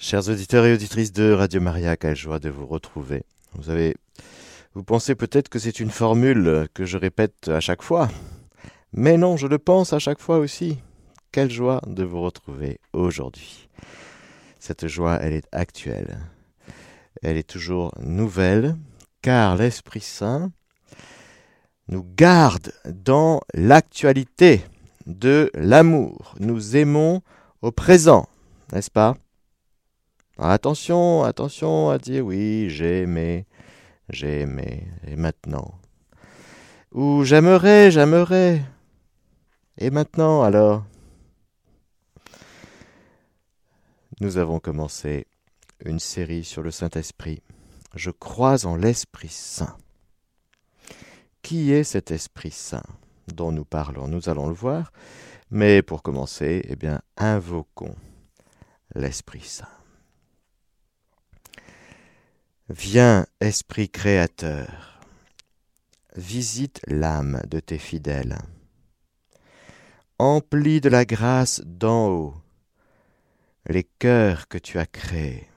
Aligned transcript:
Chers 0.00 0.28
auditeurs 0.28 0.64
et 0.64 0.72
auditrices 0.72 1.12
de 1.12 1.32
Radio 1.32 1.60
Maria, 1.60 1.96
quelle 1.96 2.14
joie 2.14 2.38
de 2.38 2.48
vous 2.48 2.66
retrouver. 2.66 3.24
Vous 3.54 3.68
avez, 3.68 3.96
vous 4.74 4.84
pensez 4.84 5.16
peut-être 5.16 5.48
que 5.48 5.58
c'est 5.58 5.80
une 5.80 5.90
formule 5.90 6.68
que 6.72 6.84
je 6.84 6.96
répète 6.96 7.48
à 7.48 7.58
chaque 7.58 7.82
fois, 7.82 8.08
mais 8.92 9.16
non, 9.16 9.36
je 9.36 9.48
le 9.48 9.58
pense 9.58 9.92
à 9.92 9.98
chaque 9.98 10.20
fois 10.20 10.38
aussi. 10.38 10.78
Quelle 11.32 11.50
joie 11.50 11.80
de 11.84 12.04
vous 12.04 12.20
retrouver 12.20 12.78
aujourd'hui. 12.92 13.68
Cette 14.60 14.86
joie, 14.86 15.18
elle 15.20 15.32
est 15.32 15.48
actuelle. 15.50 16.20
Elle 17.20 17.36
est 17.36 17.48
toujours 17.48 17.92
nouvelle, 17.98 18.76
car 19.20 19.56
l'Esprit 19.56 20.00
Saint 20.00 20.52
nous 21.88 22.06
garde 22.16 22.72
dans 22.86 23.40
l'actualité 23.52 24.62
de 25.06 25.50
l'amour. 25.54 26.36
Nous 26.38 26.76
aimons 26.76 27.20
au 27.62 27.72
présent, 27.72 28.28
n'est-ce 28.72 28.92
pas? 28.92 29.16
Attention, 30.40 31.24
attention 31.24 31.90
à 31.90 31.98
dire 31.98 32.24
oui, 32.24 32.70
j'ai 32.70 33.02
aimé, 33.02 33.44
j'ai 34.08 34.42
aimé, 34.42 34.86
et 35.04 35.16
maintenant? 35.16 35.74
Ou 36.92 37.24
j'aimerais, 37.24 37.90
j'aimerais. 37.90 38.62
Et 39.78 39.90
maintenant 39.90 40.44
alors? 40.44 40.84
Nous 44.20 44.38
avons 44.38 44.60
commencé 44.60 45.26
une 45.84 45.98
série 45.98 46.44
sur 46.44 46.62
le 46.62 46.70
Saint-Esprit. 46.70 47.42
Je 47.96 48.10
crois 48.10 48.64
en 48.64 48.76
l'Esprit 48.76 49.28
Saint. 49.28 49.76
Qui 51.42 51.72
est 51.72 51.84
cet 51.84 52.12
Esprit 52.12 52.52
Saint 52.52 52.82
dont 53.34 53.50
nous 53.50 53.64
parlons? 53.64 54.06
Nous 54.06 54.28
allons 54.28 54.46
le 54.46 54.54
voir. 54.54 54.92
Mais 55.50 55.82
pour 55.82 56.04
commencer, 56.04 56.62
eh 56.68 56.76
bien, 56.76 57.00
invoquons 57.16 57.96
l'Esprit 58.94 59.40
Saint. 59.40 59.77
Viens, 62.70 63.26
Esprit 63.40 63.88
Créateur, 63.88 65.00
visite 66.14 66.82
l'âme 66.86 67.40
de 67.46 67.60
tes 67.60 67.78
fidèles. 67.78 68.36
Emplis 70.18 70.82
de 70.82 70.90
la 70.90 71.06
grâce 71.06 71.62
d'en 71.64 72.08
haut 72.08 72.34
les 73.70 73.84
cœurs 73.84 74.48
que 74.48 74.58
tu 74.58 74.78
as 74.78 74.84
créés. 74.84 75.48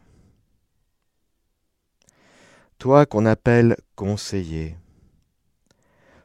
Toi 2.77 3.05
qu'on 3.05 3.25
appelle 3.25 3.75
conseiller, 3.97 4.77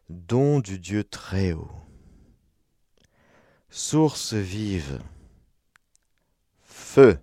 don 0.09 0.61
du 0.61 0.79
Dieu 0.79 1.03
très 1.03 1.53
haut, 1.53 1.73
source 3.71 4.35
vive, 4.35 5.01
feu, 6.63 7.19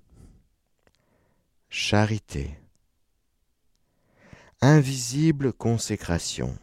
charité 1.70 2.58
invisible 4.64 5.52
consécration. 5.52 6.58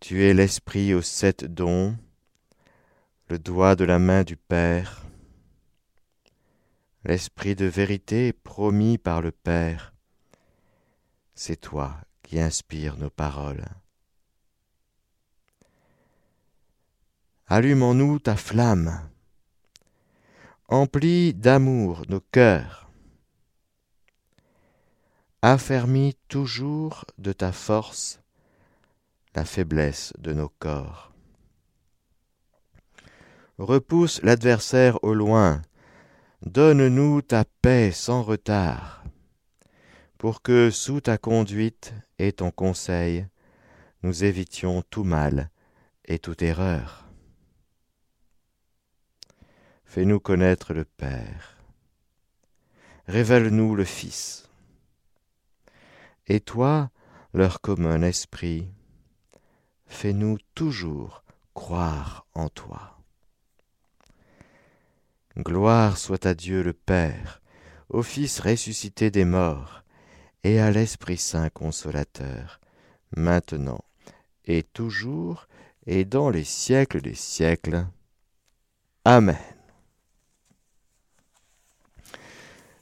Tu 0.00 0.24
es 0.24 0.34
l'esprit 0.34 0.94
aux 0.94 1.02
sept 1.02 1.44
dons, 1.44 1.96
le 3.28 3.38
doigt 3.38 3.76
de 3.76 3.84
la 3.84 4.00
main 4.00 4.24
du 4.24 4.36
Père, 4.36 5.04
l'esprit 7.04 7.54
de 7.54 7.66
vérité 7.66 8.32
promis 8.32 8.98
par 8.98 9.22
le 9.22 9.30
Père. 9.30 9.94
C'est 11.36 11.60
toi 11.60 11.96
qui 12.24 12.40
inspires 12.40 12.96
nos 12.96 13.10
paroles. 13.10 13.64
Allume 17.46 17.84
en 17.84 17.94
nous 17.94 18.18
ta 18.18 18.34
flamme, 18.34 19.08
emplis 20.66 21.32
d'amour 21.32 22.02
nos 22.08 22.20
cœurs, 22.20 22.85
affermis 25.52 26.16
toujours 26.26 27.04
de 27.18 27.32
ta 27.32 27.52
force 27.52 28.20
la 29.36 29.44
faiblesse 29.44 30.12
de 30.18 30.32
nos 30.32 30.48
corps. 30.48 31.12
Repousse 33.56 34.20
l'adversaire 34.22 34.98
au 35.04 35.14
loin, 35.14 35.62
donne-nous 36.44 37.22
ta 37.22 37.44
paix 37.62 37.92
sans 37.92 38.24
retard, 38.24 39.04
pour 40.18 40.42
que 40.42 40.70
sous 40.72 41.00
ta 41.00 41.16
conduite 41.16 41.94
et 42.18 42.32
ton 42.32 42.50
conseil, 42.50 43.24
nous 44.02 44.24
évitions 44.24 44.82
tout 44.90 45.04
mal 45.04 45.50
et 46.06 46.18
toute 46.18 46.42
erreur. 46.42 47.06
Fais-nous 49.84 50.18
connaître 50.18 50.74
le 50.74 50.84
Père, 50.84 51.56
révèle-nous 53.06 53.76
le 53.76 53.84
Fils 53.84 54.45
et 56.26 56.40
toi, 56.40 56.90
leur 57.32 57.60
commun 57.60 58.02
esprit, 58.02 58.68
fais-nous 59.86 60.38
toujours 60.54 61.24
croire 61.54 62.26
en 62.34 62.48
toi. 62.48 62.98
Gloire 65.38 65.98
soit 65.98 66.26
à 66.26 66.34
Dieu 66.34 66.62
le 66.62 66.72
Père, 66.72 67.42
au 67.88 68.02
Fils 68.02 68.40
ressuscité 68.40 69.10
des 69.10 69.24
morts, 69.24 69.82
et 70.44 70.60
à 70.60 70.70
l'Esprit 70.70 71.18
Saint 71.18 71.50
consolateur, 71.50 72.60
maintenant 73.16 73.84
et 74.46 74.62
toujours 74.62 75.48
et 75.86 76.04
dans 76.04 76.30
les 76.30 76.44
siècles 76.44 77.00
des 77.00 77.14
siècles. 77.14 77.86
Amen. 79.04 79.36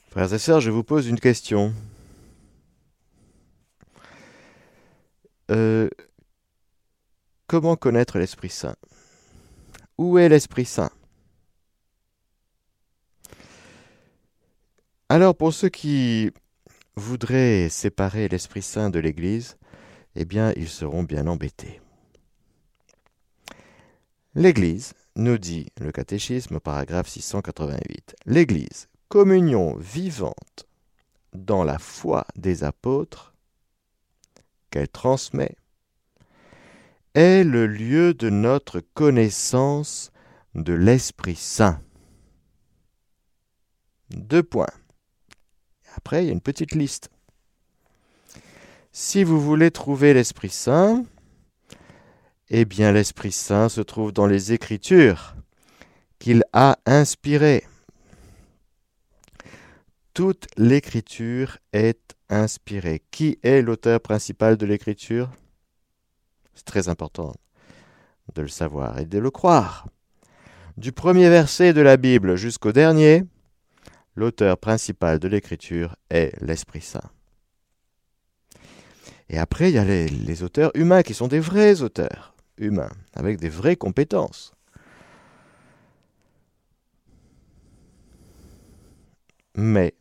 Frères 0.09 0.33
et 0.33 0.39
sœurs, 0.39 0.61
je 0.61 0.71
vous 0.71 0.83
pose 0.83 1.07
une 1.07 1.19
question. 1.19 1.73
Euh, 5.51 5.89
comment 7.47 7.75
connaître 7.75 8.17
l'Esprit 8.17 8.49
Saint? 8.49 8.75
Où 9.97 10.17
est 10.17 10.29
l'Esprit 10.29 10.65
Saint? 10.65 10.91
Alors 15.07 15.35
pour 15.35 15.53
ceux 15.53 15.69
qui 15.69 16.31
voudraient 16.95 17.69
séparer 17.69 18.27
l'Esprit 18.27 18.63
Saint 18.63 18.89
de 18.89 18.99
l'Église, 18.99 19.57
eh 20.15 20.25
bien 20.25 20.51
ils 20.55 20.69
seront 20.69 21.03
bien 21.03 21.27
embêtés. 21.27 21.79
L'Église, 24.33 24.93
nous 25.15 25.37
dit 25.37 25.67
le 25.79 25.91
catéchisme, 25.91 26.59
paragraphe 26.59 27.07
688, 27.07 28.15
l'Église, 28.25 28.89
communion 29.07 29.75
vivante 29.77 30.67
dans 31.33 31.63
la 31.63 31.77
foi 31.77 32.25
des 32.35 32.63
apôtres, 32.63 33.34
qu'elle 34.75 34.89
transmet 34.89 35.55
est 37.13 37.45
le 37.45 37.65
lieu 37.65 38.13
de 38.13 38.29
notre 38.29 38.81
connaissance 38.81 40.11
de 40.53 40.73
l'Esprit 40.73 41.37
Saint. 41.37 41.81
Deux 44.09 44.43
points. 44.43 44.67
Après, 45.95 46.23
il 46.23 46.27
y 46.27 46.29
a 46.29 46.33
une 46.33 46.41
petite 46.41 46.75
liste. 46.75 47.09
Si 48.91 49.23
vous 49.23 49.39
voulez 49.39 49.71
trouver 49.71 50.13
l'Esprit 50.13 50.49
Saint, 50.49 51.05
eh 52.49 52.65
bien 52.65 52.91
l'Esprit 52.91 53.31
Saint 53.31 53.69
se 53.69 53.79
trouve 53.79 54.11
dans 54.11 54.27
les 54.27 54.51
Écritures 54.51 55.37
qu'il 56.19 56.43
a 56.51 56.79
inspirées. 56.85 57.65
Toute 60.13 60.47
l'Écriture 60.57 61.59
est 61.71 62.14
inspiré. 62.29 63.01
Qui 63.11 63.39
est 63.43 63.61
l'auteur 63.61 63.99
principal 63.99 64.57
de 64.57 64.65
l'écriture? 64.65 65.29
C'est 66.53 66.65
très 66.65 66.89
important 66.89 67.33
de 68.33 68.41
le 68.41 68.47
savoir 68.47 68.99
et 68.99 69.05
de 69.05 69.19
le 69.19 69.29
croire. 69.29 69.87
Du 70.77 70.91
premier 70.91 71.29
verset 71.29 71.73
de 71.73 71.81
la 71.81 71.97
Bible 71.97 72.35
jusqu'au 72.35 72.71
dernier, 72.71 73.23
l'auteur 74.15 74.57
principal 74.57 75.19
de 75.19 75.27
l'écriture 75.27 75.95
est 76.09 76.33
l'Esprit 76.41 76.81
Saint. 76.81 77.09
Et 79.29 79.37
après, 79.37 79.69
il 79.69 79.75
y 79.75 79.77
a 79.77 79.85
les, 79.85 80.07
les, 80.07 80.43
auteurs 80.43 80.71
humains 80.75 81.01
qui 81.01 81.13
sont 81.13 81.27
des 81.27 81.39
vrais 81.39 81.81
auteurs 81.81 82.35
humains, 82.57 82.91
avec 83.13 83.39
des 83.39 83.49
vraies 83.49 83.75
compétences. 83.75 84.53
Mais 89.55 89.95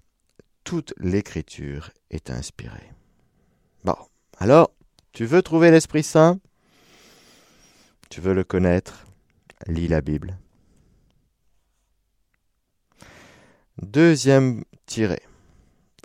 toute 0.64 0.94
l'écriture 0.98 1.90
est 2.10 2.30
inspirée. 2.30 2.90
Bon, 3.84 3.96
alors, 4.38 4.72
tu 5.12 5.26
veux 5.26 5.42
trouver 5.42 5.70
l'Esprit 5.70 6.02
Saint? 6.02 6.40
Tu 8.10 8.20
veux 8.20 8.34
le 8.34 8.44
connaître? 8.44 9.06
Lis 9.66 9.88
la 9.88 10.00
Bible. 10.00 10.38
Deuxième 13.80 14.64
tiré. 14.86 15.20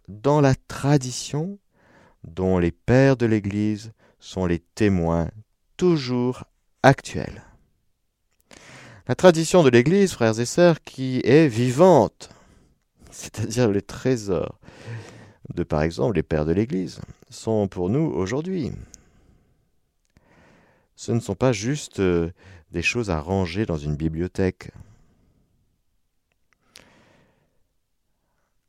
Dans 0.08 0.42
la 0.42 0.56
tradition 0.56 1.60
dont 2.24 2.58
les 2.58 2.72
pères 2.72 3.16
de 3.16 3.26
l'Église 3.26 3.94
sont 4.20 4.46
les 4.46 4.60
témoins 4.60 5.30
toujours 5.78 6.44
actuels. 6.84 7.44
La 9.08 9.16
tradition 9.16 9.64
de 9.64 9.70
l'Église, 9.70 10.14
frères 10.14 10.40
et 10.40 10.46
sœurs, 10.46 10.82
qui 10.84 11.22
est 11.24 11.48
vivante, 11.48 12.30
c'est-à-dire 13.20 13.70
les 13.70 13.82
trésors 13.82 14.60
de, 15.54 15.64
par 15.64 15.82
exemple, 15.82 16.16
les 16.16 16.24
pères 16.24 16.46
de 16.46 16.54
l'Église, 16.54 17.02
sont 17.30 17.68
pour 17.68 17.90
nous 17.90 18.00
aujourd'hui. 18.00 18.72
Ce 20.96 21.12
ne 21.12 21.20
sont 21.20 21.36
pas 21.36 21.52
juste 21.52 22.00
euh, 22.00 22.32
des 22.72 22.82
choses 22.82 23.10
à 23.10 23.20
ranger 23.20 23.66
dans 23.66 23.78
une 23.78 23.96
bibliothèque. 23.96 24.72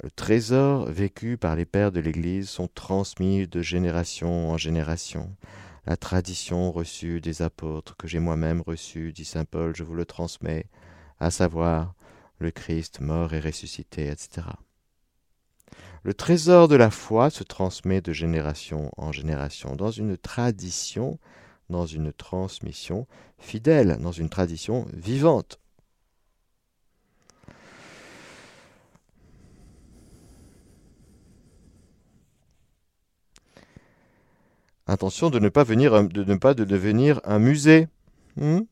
Le 0.02 0.10
trésor 0.10 0.86
vécu 0.86 1.36
par 1.36 1.54
les 1.54 1.66
pères 1.66 1.92
de 1.92 2.00
l'Église 2.00 2.48
sont 2.48 2.68
transmis 2.68 3.46
de 3.46 3.60
génération 3.60 4.50
en 4.50 4.56
génération. 4.56 5.30
La 5.86 5.96
tradition 5.96 6.72
reçue 6.72 7.20
des 7.20 7.42
apôtres 7.42 7.96
que 7.96 8.08
j'ai 8.08 8.18
moi-même 8.18 8.62
reçue, 8.62 9.12
dit 9.12 9.24
Saint 9.24 9.44
Paul, 9.44 9.76
je 9.76 9.84
vous 9.84 9.94
le 9.94 10.06
transmets, 10.06 10.66
à 11.18 11.30
savoir 11.30 11.94
le 12.40 12.50
Christ 12.50 13.00
mort 13.00 13.34
et 13.34 13.40
ressuscité, 13.40 14.08
etc. 14.08 14.46
Le 16.02 16.14
trésor 16.14 16.66
de 16.66 16.76
la 16.76 16.90
foi 16.90 17.28
se 17.30 17.44
transmet 17.44 18.00
de 18.00 18.12
génération 18.12 18.90
en 18.96 19.12
génération, 19.12 19.76
dans 19.76 19.90
une 19.90 20.16
tradition, 20.16 21.18
dans 21.68 21.86
une 21.86 22.12
transmission 22.12 23.06
fidèle, 23.38 23.98
dans 24.00 24.12
une 24.12 24.30
tradition 24.30 24.86
vivante. 24.94 25.60
Attention 34.86 35.30
de 35.30 35.38
ne 35.38 35.48
pas, 35.50 35.62
venir, 35.62 36.02
devenir 36.02 37.20
un 37.22 37.38
musée. 37.38 37.86
Hmm? 38.36 38.62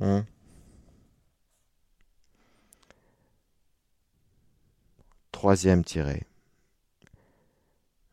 Hmm. 0.00 0.20
Troisième 5.32 5.84
tiré. 5.84 6.24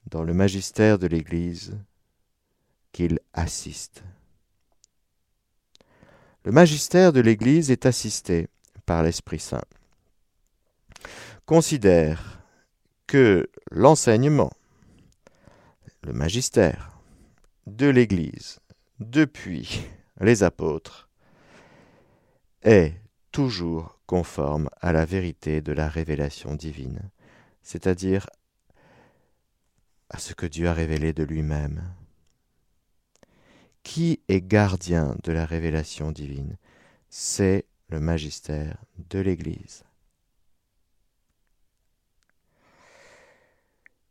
Dans 0.07 0.23
le 0.23 0.33
magistère 0.33 0.99
de 0.99 1.07
l'Église, 1.07 1.77
qu'il 2.93 3.19
assiste. 3.33 4.03
Le 6.45 6.51
magistère 6.51 7.11
de 7.11 7.19
l'Église 7.19 7.71
est 7.71 7.85
assisté 7.85 8.47
par 8.85 9.03
l'Esprit 9.03 9.39
Saint. 9.39 9.63
Considère 11.45 12.39
que 13.07 13.49
l'enseignement, 13.71 14.51
le 16.03 16.13
magistère 16.13 16.99
de 17.67 17.87
l'Église 17.87 18.59
depuis 18.99 19.85
les 20.19 20.43
apôtres 20.43 21.09
est 22.63 22.95
toujours 23.31 23.99
conforme 24.05 24.69
à 24.81 24.91
la 24.91 25.05
vérité 25.05 25.61
de 25.61 25.73
la 25.73 25.87
révélation 25.87 26.55
divine, 26.55 27.09
c'est-à-dire 27.61 28.27
à 30.09 30.19
ce 30.19 30.33
que 30.33 30.45
Dieu 30.45 30.67
a 30.67 30.73
révélé 30.73 31.13
de 31.13 31.23
lui-même. 31.23 31.83
Qui 33.81 34.21
est 34.29 34.41
gardien 34.41 35.15
de 35.23 35.31
la 35.31 35.45
révélation 35.45 36.11
divine? 36.11 36.57
C'est 37.09 37.65
le 37.89 37.99
magistère 37.99 38.77
de 39.09 39.19
l'Église. 39.19 39.83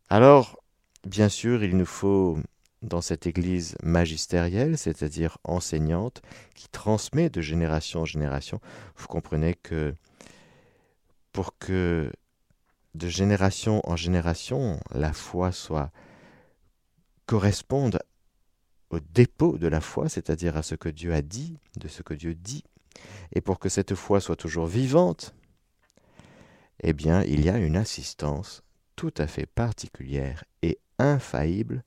Alors, 0.08 0.62
bien 1.06 1.30
sûr, 1.30 1.64
il 1.64 1.76
nous 1.76 1.86
faut, 1.86 2.38
dans 2.82 3.00
cette 3.00 3.26
Église 3.26 3.76
magistérielle, 3.82 4.76
c'est-à-dire 4.76 5.38
enseignante, 5.44 6.22
qui 6.54 6.68
transmet 6.68 7.30
de 7.30 7.40
génération 7.40 8.00
en 8.02 8.04
génération, 8.04 8.60
vous 8.96 9.06
comprenez 9.06 9.54
que 9.54 9.94
pour 11.32 11.56
que 11.58 12.12
de 12.94 13.08
génération 13.08 13.80
en 13.84 13.96
génération, 13.96 14.78
la 14.92 15.12
foi 15.12 15.52
soit 15.52 15.90
corresponde 17.26 18.00
au 18.90 19.00
dépôt 19.00 19.56
de 19.56 19.68
la 19.68 19.80
foi, 19.80 20.08
c'est-à-dire 20.08 20.56
à 20.56 20.62
ce 20.62 20.74
que 20.74 20.90
Dieu 20.90 21.14
a 21.14 21.22
dit, 21.22 21.56
de 21.76 21.88
ce 21.88 22.02
que 22.02 22.12
Dieu 22.12 22.34
dit, 22.34 22.64
et 23.32 23.40
pour 23.40 23.58
que 23.58 23.70
cette 23.70 23.94
foi 23.94 24.20
soit 24.20 24.36
toujours 24.36 24.66
vivante, 24.66 25.34
eh 26.82 26.92
bien, 26.92 27.22
il 27.22 27.44
y 27.44 27.48
a 27.48 27.56
une 27.56 27.76
assistance 27.76 28.62
tout 28.96 29.14
à 29.16 29.26
fait 29.26 29.46
particulière 29.46 30.44
et 30.60 30.78
infaillible 30.98 31.84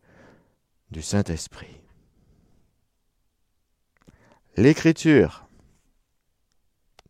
du 0.92 1.02
Saint-Esprit. 1.02 1.82
L'écriture, 4.58 5.48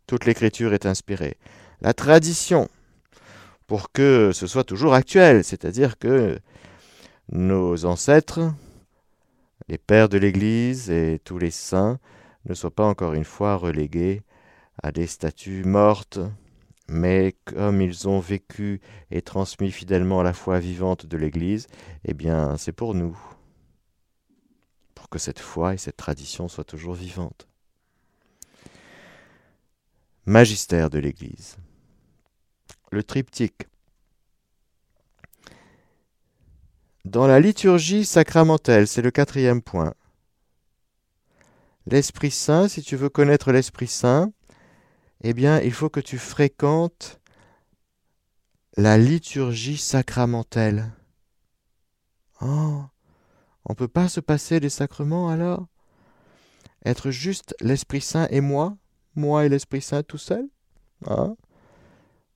toute 0.08 0.26
l'écriture 0.26 0.74
est 0.74 0.86
inspirée. 0.86 1.38
La 1.82 1.94
tradition, 1.94 2.70
pour 3.68 3.92
que 3.92 4.32
ce 4.34 4.48
soit 4.48 4.64
toujours 4.64 4.94
actuel, 4.94 5.44
c'est-à-dire 5.44 5.98
que 5.98 6.40
nos 7.32 7.86
ancêtres, 7.86 8.54
les 9.68 9.78
pères 9.78 10.10
de 10.10 10.18
l'Église 10.18 10.90
et 10.90 11.20
tous 11.24 11.38
les 11.38 11.52
saints 11.52 12.00
ne 12.46 12.54
soient 12.54 12.72
pas 12.72 12.86
encore 12.86 13.14
une 13.14 13.24
fois 13.24 13.56
relégués 13.56 14.22
à 14.82 14.92
des 14.92 15.08
statues 15.08 15.64
mortes 15.64 16.20
mais 16.88 17.36
comme 17.46 17.82
ils 17.82 18.08
ont 18.08 18.20
vécu 18.20 18.82
et 19.12 19.22
transmis 19.22 19.72
fidèlement 19.72 20.22
la 20.22 20.34
foi 20.34 20.60
vivante 20.60 21.06
de 21.06 21.18
l'Église, 21.18 21.68
eh 22.04 22.14
bien 22.14 22.58
c'est 22.58 22.72
pour 22.72 22.94
nous, 22.94 23.18
que 25.10 25.20
cette 25.20 25.40
foi 25.40 25.74
et 25.74 25.78
cette 25.78 25.98
tradition 25.98 26.48
soient 26.48 26.64
toujours 26.64 26.94
vivantes. 26.94 27.48
Magistère 30.26 30.90
de 30.90 31.00
l'Église. 31.00 31.58
Le 32.92 33.04
triptyque. 33.04 33.68
Dans 37.06 37.28
la 37.28 37.40
liturgie 37.40 38.06
sacramentelle, 38.06 38.88
c'est 38.88 39.04
le 39.04 39.12
quatrième 39.12 39.62
point. 39.62 39.94
L'Esprit 41.86 42.32
Saint, 42.32 42.68
si 42.68 42.82
tu 42.82 42.96
veux 42.96 43.10
connaître 43.10 43.52
l'Esprit 43.52 43.88
Saint, 43.88 44.32
eh 45.22 45.34
bien, 45.34 45.62
il 45.62 45.72
faut 45.72 45.90
que 45.90 46.00
tu 46.00 46.18
fréquentes 46.18 47.20
la 48.76 48.98
liturgie 48.98 49.78
sacramentelle. 49.78 50.92
Oh, 52.42 52.84
on 53.66 53.74
ne 53.74 53.76
peut 53.76 53.88
pas 53.88 54.10
se 54.10 54.20
passer 54.20 54.60
des 54.60 54.70
sacrements 54.70 55.30
alors? 55.30 55.68
Être 56.86 57.10
juste 57.10 57.56
l'Esprit 57.62 58.02
Saint 58.02 58.28
et 58.30 58.42
moi? 58.42 58.78
Moi 59.16 59.46
et 59.46 59.50
l'Esprit 59.50 59.82
Saint 59.82 60.04
tout 60.04 60.18
seul? 60.18 60.48
Hein? 61.08 61.36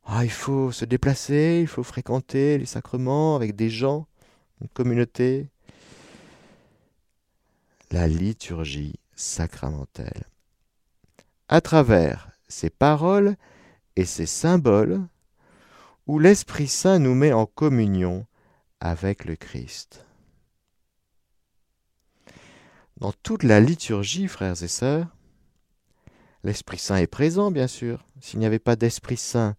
Ah, 0.06 0.26
Il 0.26 0.32
faut 0.32 0.72
se 0.72 0.86
déplacer, 0.86 1.60
il 1.62 1.68
faut 1.68 1.84
fréquenter 1.84 2.58
les 2.58 2.66
sacrements 2.66 3.36
avec 3.36 3.56
des 3.56 3.70
gens, 3.70 4.08
une 4.60 4.70
communauté. 4.70 5.52
La 7.92 8.08
liturgie 8.08 8.96
sacramentelle. 9.16 10.26
À 11.48 11.62
travers 11.62 12.32
ces 12.48 12.72
paroles 12.72 13.36
et 13.96 14.06
ces 14.06 14.26
symboles 14.26 15.02
où 16.08 16.18
l'Esprit 16.18 16.68
Saint 16.68 16.98
nous 16.98 17.14
met 17.14 17.34
en 17.34 17.46
communion 17.46 18.26
avec 18.80 19.26
le 19.26 19.36
Christ. 19.36 20.06
Dans 23.00 23.12
toute 23.12 23.44
la 23.44 23.60
liturgie, 23.60 24.28
frères 24.28 24.62
et 24.62 24.68
sœurs, 24.68 25.08
l'Esprit 26.44 26.78
Saint 26.78 26.98
est 26.98 27.08
présent, 27.08 27.52
bien 27.52 27.68
sûr. 27.68 28.06
S'il 28.22 28.40
n'y 28.40 28.46
avait 28.46 28.60
pas 28.60 28.76
d'Esprit 28.76 29.18
Saint 29.18 29.56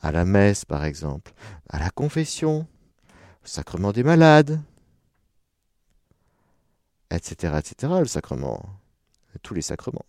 à 0.00 0.12
la 0.12 0.24
messe, 0.24 0.64
par 0.64 0.84
exemple, 0.84 1.32
à 1.68 1.78
la 1.78 1.90
confession, 1.90 2.66
au 3.42 3.46
sacrement 3.46 3.92
des 3.92 4.02
malades, 4.02 4.60
etc., 7.10 7.54
etc., 7.58 7.94
le 8.00 8.06
sacrement, 8.06 8.64
tous 9.42 9.54
les 9.54 9.62
sacrements 9.62 10.06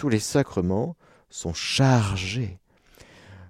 tous 0.00 0.08
les 0.08 0.18
sacrements 0.18 0.96
sont 1.28 1.52
chargés 1.52 2.58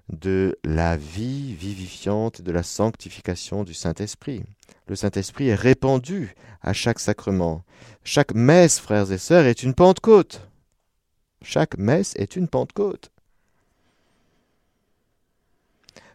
de 0.09 0.57
la 0.63 0.97
vie 0.97 1.53
vivifiante, 1.55 2.41
de 2.41 2.51
la 2.51 2.63
sanctification 2.63 3.63
du 3.63 3.73
Saint-Esprit. 3.73 4.43
Le 4.87 4.95
Saint-Esprit 4.95 5.49
est 5.49 5.55
répandu 5.55 6.35
à 6.61 6.73
chaque 6.73 6.99
sacrement. 6.99 7.63
Chaque 8.03 8.33
messe, 8.33 8.79
frères 8.79 9.11
et 9.11 9.17
sœurs, 9.17 9.45
est 9.45 9.63
une 9.63 9.73
Pentecôte. 9.73 10.47
Chaque 11.41 11.77
messe 11.77 12.13
est 12.17 12.35
une 12.35 12.47
Pentecôte. 12.47 13.11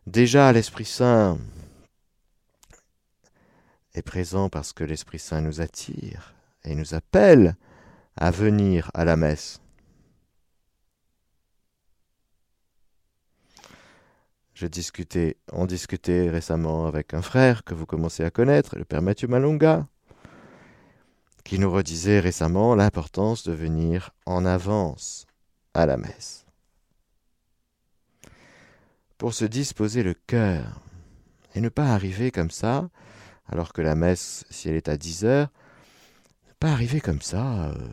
Déjà, 0.07 0.53
l'Esprit 0.53 0.85
Saint 0.85 1.39
est 3.95 4.03
présent 4.03 4.49
parce 4.49 4.73
que 4.73 4.85
l'Esprit 4.85 5.19
Saint 5.19 5.41
nous 5.41 5.61
attire 5.61 6.35
et 6.65 6.75
nous 6.75 6.95
appelle 6.95 7.57
à 8.17 8.31
venir 8.31 8.91
à 8.95 9.05
la 9.05 9.17
messe. 9.17 9.61
Je 14.57 14.67
discutais, 14.67 15.37
on 15.53 15.67
discutait 15.67 16.31
récemment 16.31 16.87
avec 16.87 17.13
un 17.13 17.21
frère 17.21 17.63
que 17.63 17.75
vous 17.75 17.85
commencez 17.85 18.25
à 18.25 18.31
connaître, 18.31 18.79
le 18.79 18.87
père 18.87 19.03
Mathieu 19.03 19.29
Malonga, 19.29 19.87
qui 21.45 21.59
nous 21.59 21.71
redisait 21.71 22.21
récemment 22.21 22.75
l'importance 22.75 23.45
de 23.45 23.53
venir 23.53 24.13
en 24.25 24.47
avance 24.47 25.27
à 25.75 25.85
la 25.85 25.99
messe. 25.99 26.47
Pour 29.19 29.35
se 29.35 29.45
disposer 29.45 30.03
le 30.03 30.15
cœur 30.15 30.81
et 31.55 31.61
ne 31.61 31.69
pas 31.69 31.89
arriver 31.93 32.31
comme 32.31 32.51
ça, 32.51 32.89
alors 33.49 33.75
que 33.75 33.83
la 33.83 33.95
messe, 33.95 34.47
si 34.49 34.71
elle 34.71 34.77
est 34.77 34.89
à 34.89 34.97
10 34.97 35.27
heures, 35.27 35.49
ne 36.49 36.55
pas 36.55 36.73
arriver 36.73 37.03
comme 37.03 37.21
ça 37.21 37.67
euh, 37.67 37.89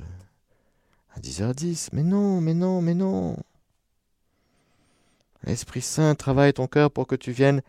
à 1.13 1.19
10h10. 1.19 1.89
Mais 1.91 2.03
non, 2.03 2.39
mais 2.39 2.53
non, 2.53 2.81
mais 2.81 2.93
non. 2.93 3.35
L'Esprit 5.45 5.81
Saint 5.81 6.15
travaille 6.15 6.53
ton 6.53 6.67
cœur 6.67 6.91
pour 6.91 7.07
que 7.07 7.15
tu 7.15 7.31
viennes 7.31 7.61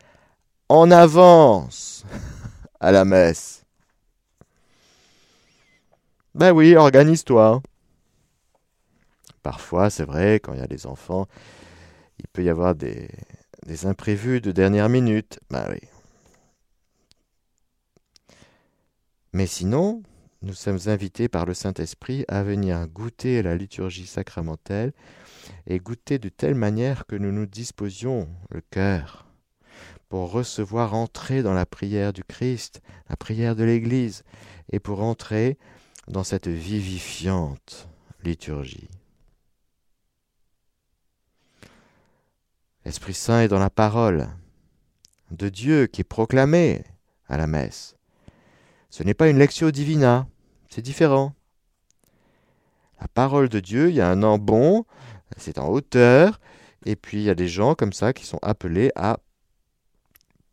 en 0.69 0.91
avance 0.91 2.05
à 2.81 2.93
la 2.93 3.05
messe. 3.05 3.65
Ben 6.35 6.53
oui, 6.53 6.75
organise-toi. 6.75 7.63
Parfois, 9.43 9.91
c'est 9.91 10.05
vrai, 10.05 10.41
quand 10.41 10.55
il 10.55 10.61
y 10.61 10.63
a 10.63 10.67
des 10.67 10.87
enfants, 10.87 11.27
il 12.19 12.27
peut 12.29 12.43
y 12.43 12.49
avoir 12.49 12.75
des, 12.75 13.09
imprévus 13.85 14.41
de 14.41 14.53
dernière 14.53 14.89
minute. 14.89 15.39
Ben 15.51 15.67
oui. 15.71 15.81
Mais 19.33 19.47
sinon, 19.47 20.03
nous 20.43 20.55
sommes 20.55 20.79
invités 20.87 21.29
par 21.29 21.45
le 21.45 21.55
Saint-Esprit 21.55 22.25
à 22.29 22.43
venir 22.43 22.87
goûter 22.89 23.43
la 23.43 23.57
liturgie 23.57 24.07
sacramentelle 24.07 24.93
et 25.67 25.79
goûter 25.79 26.19
de 26.19 26.29
telle 26.29 26.55
manière 26.55 27.07
que 27.07 27.17
nous 27.17 27.33
nous 27.33 27.47
disposions 27.47 28.29
le 28.51 28.61
cœur 28.61 29.27
pour 30.09 30.31
recevoir 30.31 30.95
entrer 30.95 31.43
dans 31.43 31.55
la 31.55 31.67
prière 31.67 32.13
du 32.13 32.23
Christ, 32.23 32.83
la 33.09 33.17
prière 33.17 33.57
de 33.57 33.65
l'Église, 33.65 34.23
et 34.71 34.79
pour 34.79 35.03
entrer 35.03 35.59
dans 36.09 36.25
cette 36.25 36.49
vivifiante 36.49 37.89
liturgie. 38.23 38.89
L'Esprit 42.85 43.15
Saint 43.15 43.41
est 43.41 43.49
dans 43.49 43.59
la 43.59 43.71
parole 43.71 44.29
de 45.31 45.49
Dieu 45.49 45.87
qui 45.87 46.03
est 46.03 46.05
proclamée 46.05 46.85
à 47.29 47.37
la 47.37 47.47
messe. 47.47 47.97
Ce 48.91 49.03
n'est 49.03 49.15
pas 49.15 49.29
une 49.29 49.39
lectio 49.39 49.71
divina, 49.71 50.29
c'est 50.69 50.83
différent. 50.83 51.35
La 53.01 53.09
parole 53.09 53.49
de 53.49 53.59
Dieu, 53.59 53.89
il 53.89 53.97
y 53.97 54.01
a 54.01 54.09
un 54.09 54.23
ambon, 54.23 54.85
c'est 55.37 55.59
en 55.59 55.69
hauteur, 55.69 56.41
et 56.85 56.97
puis 56.97 57.19
il 57.19 57.25
y 57.25 57.31
a 57.31 57.35
des 57.35 57.49
gens 57.49 57.75
comme 57.75 57.93
ça 57.93 58.13
qui 58.13 58.27
sont 58.27 58.39
appelés 58.43 58.91
à 58.95 59.19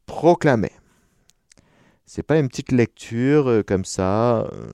proclamer. 0.05 0.71
C'est 2.05 2.23
pas 2.23 2.37
une 2.39 2.49
petite 2.49 2.73
lecture 2.73 3.49
euh, 3.49 3.63
comme 3.63 3.85
ça. 3.85 4.41
Euh. 4.51 4.73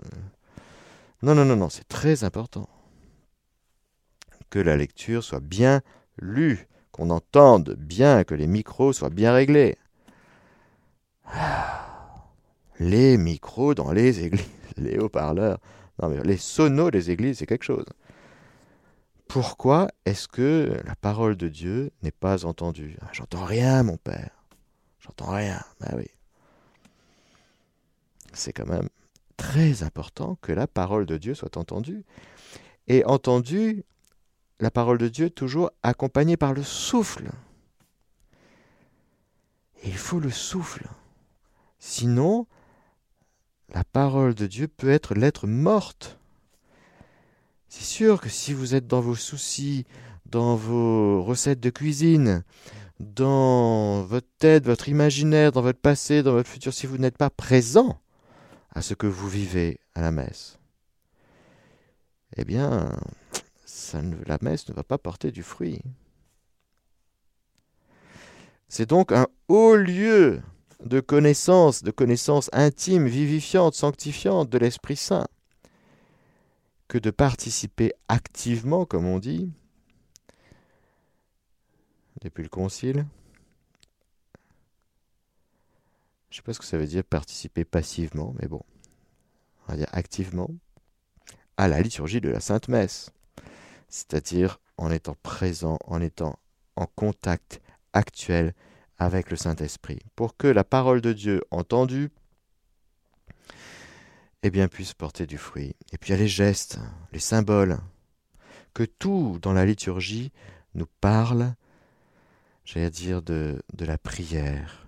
Non, 1.21 1.35
non, 1.35 1.45
non, 1.45 1.55
non, 1.55 1.69
c'est 1.69 1.87
très 1.87 2.23
important 2.23 2.67
que 4.49 4.59
la 4.59 4.77
lecture 4.77 5.23
soit 5.23 5.39
bien 5.39 5.81
lue, 6.17 6.67
qu'on 6.91 7.09
entende 7.09 7.75
bien, 7.77 8.23
que 8.23 8.33
les 8.33 8.47
micros 8.47 8.93
soient 8.93 9.09
bien 9.09 9.33
réglés. 9.33 9.77
Les 12.79 13.17
micros 13.17 13.73
dans 13.73 13.91
les 13.91 14.23
églises, 14.23 14.45
les 14.77 14.97
haut-parleurs. 14.97 15.59
Non, 16.01 16.09
mais 16.09 16.21
les 16.23 16.37
sonos 16.37 16.91
des 16.91 17.11
églises, 17.11 17.39
c'est 17.39 17.45
quelque 17.45 17.65
chose. 17.65 17.85
Pourquoi 19.27 19.89
est-ce 20.05 20.27
que 20.27 20.79
la 20.85 20.95
parole 20.95 21.35
de 21.35 21.49
Dieu 21.49 21.91
n'est 22.01 22.11
pas 22.11 22.45
entendue? 22.45 22.97
Ah, 23.01 23.09
J'entends 23.11 23.45
rien, 23.45 23.83
mon 23.83 23.97
père. 23.97 24.31
J'entends 24.99 25.31
rien. 25.31 25.63
Ben 25.79 25.93
oui. 25.97 26.07
C'est 28.33 28.53
quand 28.53 28.67
même 28.67 28.89
très 29.35 29.83
important 29.83 30.37
que 30.41 30.51
la 30.51 30.67
parole 30.67 31.05
de 31.05 31.17
Dieu 31.17 31.33
soit 31.33 31.57
entendue. 31.57 32.03
Et 32.87 33.03
entendue, 33.05 33.83
la 34.59 34.71
parole 34.71 34.97
de 34.97 35.07
Dieu 35.07 35.29
toujours 35.29 35.71
accompagnée 35.83 36.37
par 36.37 36.53
le 36.53 36.63
souffle. 36.63 37.29
il 39.83 39.97
faut 39.97 40.19
le 40.19 40.31
souffle. 40.31 40.87
Sinon, 41.79 42.47
la 43.69 43.83
parole 43.83 44.33
de 44.33 44.47
Dieu 44.47 44.67
peut 44.67 44.89
être 44.89 45.13
lettre 45.13 45.47
morte. 45.47 46.17
C'est 47.69 47.83
sûr 47.83 48.21
que 48.21 48.29
si 48.29 48.53
vous 48.53 48.75
êtes 48.75 48.87
dans 48.87 49.01
vos 49.01 49.15
soucis, 49.15 49.85
dans 50.25 50.55
vos 50.55 51.23
recettes 51.23 51.59
de 51.59 51.69
cuisine, 51.69 52.43
dans 52.99 54.03
votre 54.03 54.27
tête, 54.39 54.65
votre 54.65 54.89
imaginaire, 54.89 55.51
dans 55.51 55.61
votre 55.61 55.79
passé, 55.79 56.23
dans 56.23 56.33
votre 56.33 56.49
futur, 56.49 56.73
si 56.73 56.87
vous 56.87 56.97
n'êtes 56.97 57.17
pas 57.17 57.29
présent 57.29 57.99
à 58.71 58.81
ce 58.81 58.93
que 58.93 59.07
vous 59.07 59.29
vivez 59.29 59.79
à 59.95 60.01
la 60.01 60.11
messe, 60.11 60.57
eh 62.35 62.45
bien, 62.45 62.97
la 64.25 64.37
messe 64.41 64.67
ne 64.69 64.73
va 64.73 64.83
pas 64.83 64.97
porter 64.97 65.31
du 65.31 65.43
fruit. 65.43 65.81
C'est 68.69 68.89
donc 68.89 69.11
un 69.11 69.27
haut 69.47 69.75
lieu 69.75 70.41
de 70.83 70.99
connaissance, 70.99 71.83
de 71.83 71.91
connaissance 71.91 72.49
intime, 72.53 73.07
vivifiante, 73.07 73.75
sanctifiante 73.75 74.49
de 74.49 74.57
l'Esprit 74.57 74.97
Saint, 74.97 75.27
de 76.99 77.11
participer 77.11 77.93
activement, 78.07 78.85
comme 78.85 79.05
on 79.05 79.19
dit, 79.19 79.51
depuis 82.21 82.43
le 82.43 82.49
concile. 82.49 83.05
Je 86.29 86.35
ne 86.35 86.35
sais 86.37 86.41
pas 86.41 86.53
ce 86.53 86.59
que 86.59 86.65
ça 86.65 86.77
veut 86.77 86.87
dire 86.87 87.03
participer 87.03 87.65
passivement, 87.65 88.35
mais 88.39 88.47
bon, 88.47 88.61
on 89.63 89.71
va 89.71 89.77
dire 89.77 89.87
activement, 89.91 90.49
à 91.57 91.67
la 91.67 91.81
liturgie 91.81 92.21
de 92.21 92.29
la 92.29 92.39
Sainte 92.39 92.67
Messe, 92.67 93.11
c'est-à-dire 93.89 94.59
en 94.77 94.91
étant 94.91 95.15
présent, 95.23 95.79
en 95.85 96.01
étant 96.01 96.37
en 96.75 96.85
contact 96.85 97.61
actuel 97.93 98.53
avec 98.97 99.31
le 99.31 99.37
Saint-Esprit, 99.37 99.99
pour 100.15 100.37
que 100.37 100.47
la 100.47 100.63
parole 100.63 101.01
de 101.01 101.13
Dieu 101.13 101.41
entendue 101.51 102.11
eh 104.43 104.49
bien, 104.49 104.67
puisse 104.67 104.93
porter 104.93 105.25
du 105.25 105.37
fruit. 105.37 105.75
Et 105.91 105.97
puis 105.97 106.09
il 106.09 106.15
y 106.15 106.19
a 106.19 106.21
les 106.21 106.27
gestes, 106.27 106.79
les 107.11 107.19
symboles, 107.19 107.77
que 108.73 108.83
tout 108.83 109.39
dans 109.41 109.53
la 109.53 109.65
liturgie 109.65 110.31
nous 110.75 110.87
parle, 111.01 111.53
j'allais 112.65 112.89
dire, 112.89 113.21
de, 113.21 113.61
de 113.73 113.85
la 113.85 113.97
prière, 113.97 114.87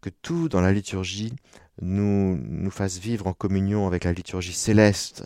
que 0.00 0.10
tout 0.10 0.48
dans 0.48 0.60
la 0.60 0.72
liturgie 0.72 1.34
nous, 1.80 2.36
nous 2.36 2.70
fasse 2.70 2.98
vivre 2.98 3.26
en 3.26 3.32
communion 3.32 3.86
avec 3.86 4.04
la 4.04 4.12
liturgie 4.12 4.52
céleste, 4.52 5.24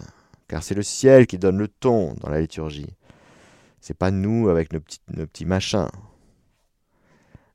car 0.49 0.63
c'est 0.63 0.75
le 0.75 0.83
ciel 0.83 1.27
qui 1.27 1.39
donne 1.39 1.59
le 1.59 1.69
ton 1.69 2.15
dans 2.21 2.29
la 2.29 2.41
liturgie. 2.41 2.95
C'est 3.81 3.97
pas 3.97 4.11
nous 4.11 4.49
avec 4.49 4.73
nos 4.73 4.81
petits, 4.81 5.01
nos 5.09 5.27
petits 5.27 5.47
machins 5.47 5.89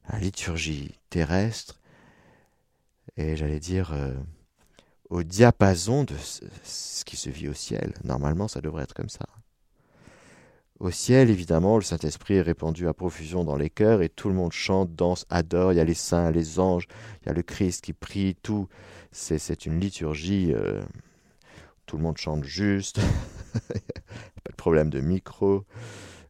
la 0.10 0.20
liturgie 0.20 0.92
terrestre 1.10 1.80
et 3.18 3.36
j'allais 3.36 3.60
dire 3.60 3.92
euh, 3.94 4.14
au 5.10 5.24
diapason 5.24 6.04
de 6.04 6.16
ce 6.64 7.06
qui 7.06 7.18
se 7.18 7.30
vit 7.30 7.48
au 7.48 7.54
ciel. 7.54 7.94
Normalement, 8.04 8.48
ça 8.48 8.62
devrait 8.62 8.84
être 8.84 8.94
comme 8.94 9.10
ça. 9.10 9.26
Au 10.80 10.92
ciel, 10.92 11.32
évidemment, 11.32 11.78
le 11.78 11.84
Saint-Esprit 11.84 12.36
est 12.36 12.42
répandu 12.42 12.88
à 12.88 12.94
profusion 12.94 13.44
dans 13.44 13.56
les 13.56 13.70
cœurs 13.70 14.04
et 14.04 14.10
tout 14.10 14.30
le 14.30 14.36
monde 14.36 14.52
chante, 14.52 14.94
danse, 14.94 15.26
adore. 15.30 15.74
Il 15.74 15.78
y 15.78 15.80
a 15.80 15.84
les 15.84 15.96
saints, 15.96 16.30
les 16.30 16.60
anges, 16.60 16.88
il 17.22 17.28
y 17.28 17.30
a 17.30 17.34
le 17.34 17.42
Christ 17.42 17.84
qui 17.84 17.94
prie, 17.94 18.36
tout. 18.44 18.68
C'est 19.12 19.66
une 19.66 19.80
liturgie. 19.80 20.54
Euh, 20.54 20.82
tout 21.88 21.98
le 21.98 22.04
monde 22.04 22.18
chante 22.18 22.44
juste. 22.44 23.00
pas 23.54 24.52
de 24.52 24.56
problème 24.56 24.92
de 24.92 25.00
micro. 25.00 25.64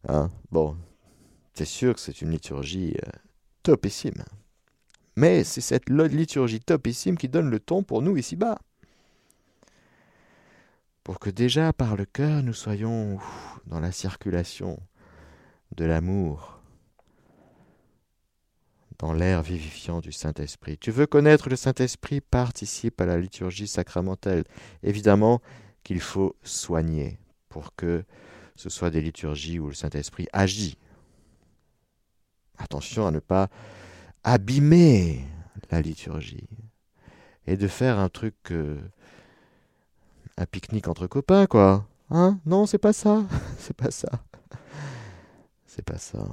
Hein. 0.08 0.32
Bon, 0.52 0.78
c'est 1.54 1.66
sûr 1.66 1.96
que 1.96 2.00
c'est 2.00 2.22
une 2.22 2.32
liturgie 2.32 2.96
euh, 3.06 3.12
topissime. 3.64 4.24
Mais 5.18 5.44
c'est 5.44 5.62
cette 5.62 5.90
liturgie 5.90 6.62
topissime 6.62 7.18
qui 7.18 7.28
donne 7.28 7.50
le 7.50 7.60
ton 7.60 7.84
pour 7.84 8.02
nous 8.02 8.16
ici-bas. 8.16 8.60
Pour 11.08 11.20
que 11.20 11.30
déjà 11.30 11.72
par 11.72 11.96
le 11.96 12.04
cœur 12.04 12.44
nous 12.44 12.52
soyons 12.52 13.18
dans 13.66 13.80
la 13.80 13.94
circulation 13.94 14.78
de 15.74 15.86
l'amour, 15.86 16.60
dans 19.00 19.14
l'air 19.14 19.42
vivifiant 19.42 20.02
du 20.02 20.12
Saint-Esprit. 20.12 20.78
Tu 20.78 20.92
veux 20.92 21.08
connaître 21.08 21.48
le 21.48 21.56
Saint-Esprit, 21.56 22.20
participe 22.20 23.00
à 23.00 23.06
la 23.06 23.18
liturgie 23.18 23.70
sacramentelle. 23.70 24.44
Évidemment 24.84 25.42
qu'il 25.86 26.02
faut 26.02 26.36
soigner 26.44 27.20
pour 27.48 27.74
que 27.78 28.04
ce 28.58 28.68
soit 28.68 28.90
des 28.90 29.00
liturgies 29.00 29.60
où 29.60 29.68
le 29.68 29.74
Saint-Esprit 29.74 30.28
agit 30.34 30.78
Attention 32.58 33.08
à 33.08 33.12
ne 33.12 33.20
pas 33.20 33.48
abîmer 34.26 35.26
la 35.72 35.82
liturgie 35.82 36.50
et 37.46 37.56
de 37.56 37.70
faire 37.70 37.98
un 37.98 38.10
truc, 38.10 38.52
un 40.38 40.46
pique-nique 40.46 40.88
entre 40.88 41.08
copains, 41.08 41.48
quoi. 41.48 41.86
Hein? 42.10 42.40
Non, 42.46 42.66
c'est 42.66 42.78
pas 42.78 42.94
ça. 42.94 43.24
c'est 43.60 43.76
pas 43.76 43.92
ça. 43.92 44.10
C'est 45.66 45.84
pas 45.84 45.98
ça. 45.98 46.26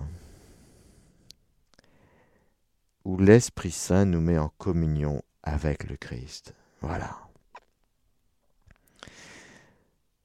Où 3.04 3.18
l'Esprit 3.18 3.70
Saint 3.70 4.04
nous 4.04 4.20
met 4.20 4.38
en 4.38 4.50
communion 4.58 5.22
avec 5.42 5.88
le 5.88 5.96
Christ. 5.96 6.54
Voilà. 6.80 7.18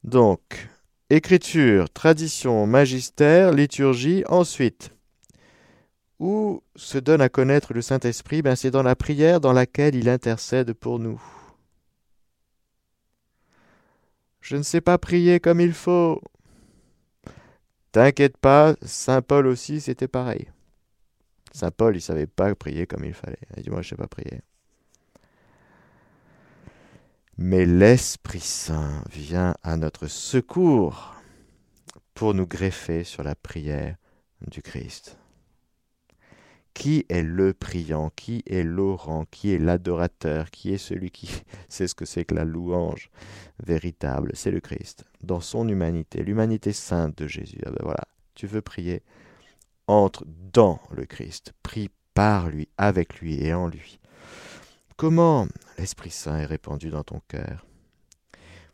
Donc, 0.04 0.70
écriture, 1.10 1.90
tradition, 1.90 2.66
magistère, 2.68 3.52
liturgie, 3.52 4.24
ensuite. 4.28 4.92
Où 6.20 6.64
se 6.76 6.98
donne 6.98 7.22
à 7.22 7.30
connaître 7.30 7.74
le 7.74 7.82
Saint-Esprit? 7.82 8.42
Ben, 8.42 8.56
C'est 8.56 8.72
dans 8.72 8.84
la 8.84 8.96
prière 8.96 9.40
dans 9.40 9.54
laquelle 9.54 9.96
il 9.96 10.10
intercède 10.10 10.74
pour 10.74 11.00
nous. 11.00 11.22
Je 14.42 14.56
ne 14.56 14.64
sais 14.64 14.82
pas 14.82 14.98
prier 14.98 15.40
comme 15.40 15.60
il 15.60 15.74
faut. 15.74 16.22
T'inquiète 17.92 18.38
pas, 18.38 18.76
Saint 18.82 19.22
Paul 19.22 19.48
aussi, 19.48 19.82
c'était 19.82 20.08
pareil. 20.08 20.50
Saint 21.52 21.72
Paul, 21.72 21.96
il 21.96 22.02
savait 22.02 22.28
pas 22.28 22.54
prier 22.56 22.88
comme 22.88 23.04
il 23.04 23.14
fallait. 23.14 23.40
Il 23.58 23.64
dit, 23.64 23.70
moi, 23.70 23.82
je 23.82 23.90
sais 23.90 23.96
pas 23.96 24.08
prier. 24.08 24.42
Mais 27.38 27.66
l'Esprit 27.66 28.42
Saint 28.42 29.04
vient 29.12 29.56
à 29.64 29.78
notre 29.78 30.08
secours 30.08 31.16
pour 32.14 32.34
nous 32.34 32.46
greffer 32.46 33.04
sur 33.04 33.24
la 33.24 33.36
prière 33.36 33.96
du 34.48 34.62
Christ. 34.62 35.19
Qui 36.74 37.06
est 37.10 37.24
le 37.24 37.54
priant? 37.54 38.12
Qui 38.16 38.44
est 38.46 38.64
l'orant? 38.64 39.26
Qui 39.30 39.54
est 39.54 39.58
l'adorateur? 39.58 40.50
Qui 40.52 40.74
est 40.74 40.78
celui 40.78 41.12
qui 41.12 41.30
sait 41.70 41.88
ce 41.88 41.96
que 41.96 42.06
c'est 42.06 42.26
que 42.26 42.36
la 42.36 42.46
louange 42.46 43.10
véritable? 43.64 44.32
C'est 44.34 44.52
le 44.52 44.60
Christ, 44.60 45.04
dans 45.22 45.42
son 45.42 45.68
humanité, 45.68 46.24
l'humanité 46.24 46.72
sainte 46.72 47.18
de 47.18 47.28
Jésus. 47.28 47.60
Ah 47.66 47.72
ben 47.72 47.84
voilà, 47.84 48.06
tu 48.36 48.48
veux 48.48 48.62
prier? 48.62 49.04
Entre 49.88 50.26
dans 50.54 50.80
le 50.92 51.06
Christ, 51.06 51.54
prie 51.64 51.90
par 52.14 52.50
lui, 52.50 52.70
avec 52.78 53.20
lui 53.20 53.44
et 53.44 53.54
en 53.54 53.68
lui. 53.68 54.00
Comment 54.98 55.48
l'Esprit 55.78 56.12
Saint 56.12 56.38
est 56.38 56.46
répandu 56.46 56.90
dans 56.90 57.04
ton 57.04 57.22
cœur? 57.28 57.66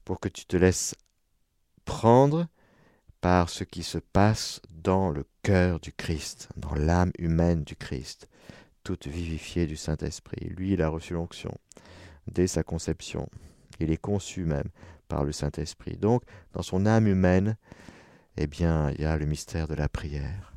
Pour 0.04 0.20
que 0.20 0.28
tu 0.28 0.46
te 0.46 0.58
laisses 0.58 0.96
prendre 1.86 2.48
par 3.25 3.50
ce 3.50 3.63
qui 3.63 3.82
se 3.82 3.98
passe 3.98 4.62
dans 4.70 5.10
le 5.10 5.25
cœur 5.41 5.79
du 5.79 5.91
Christ, 5.91 6.48
dans 6.58 6.75
l'âme 6.75 7.12
humaine 7.17 7.63
du 7.63 7.75
Christ, 7.75 8.29
toute 8.84 9.08
vivifiée 9.08 9.65
du 9.65 9.75
Saint-Esprit. 9.75 10.50
Lui, 10.50 10.74
il 10.74 10.82
a 10.84 10.89
reçu 10.89 11.15
l'onction 11.15 11.58
dès 12.27 12.46
sa 12.46 12.62
conception. 12.62 13.27
Il 13.79 13.89
est 13.89 13.98
conçu 13.98 14.44
même 14.46 14.70
par 15.08 15.24
le 15.24 15.32
Saint-Esprit. 15.32 15.98
Donc, 15.98 16.22
dans 16.53 16.62
son 16.62 16.86
âme 16.86 17.08
humaine, 17.08 17.58
eh 18.38 18.46
bien, 18.46 18.91
il 18.91 19.01
y 19.01 19.05
a 19.05 19.17
le 19.17 19.25
mystère 19.25 19.67
de 19.67 19.74
la 19.74 19.89
prière. 19.89 20.53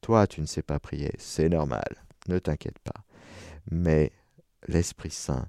Toi, 0.00 0.28
tu 0.28 0.40
ne 0.40 0.46
sais 0.46 0.62
pas 0.62 0.78
prier, 0.78 1.10
c'est 1.18 1.48
normal, 1.48 1.96
ne 2.28 2.38
t'inquiète 2.38 2.78
pas. 2.78 3.02
Mais 3.72 4.12
l'Esprit 4.68 5.10
Saint 5.10 5.48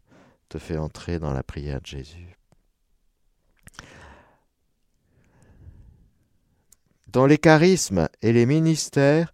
te 0.49 0.57
fait 0.57 0.79
entrer 0.79 1.19
dans 1.19 1.31
la 1.31 1.43
prière 1.43 1.79
de 1.79 1.85
Jésus. 1.85 2.38
Dans 7.11 7.25
les 7.25 7.37
charismes 7.37 8.07
et 8.21 8.33
les 8.33 8.45
ministères 8.45 9.31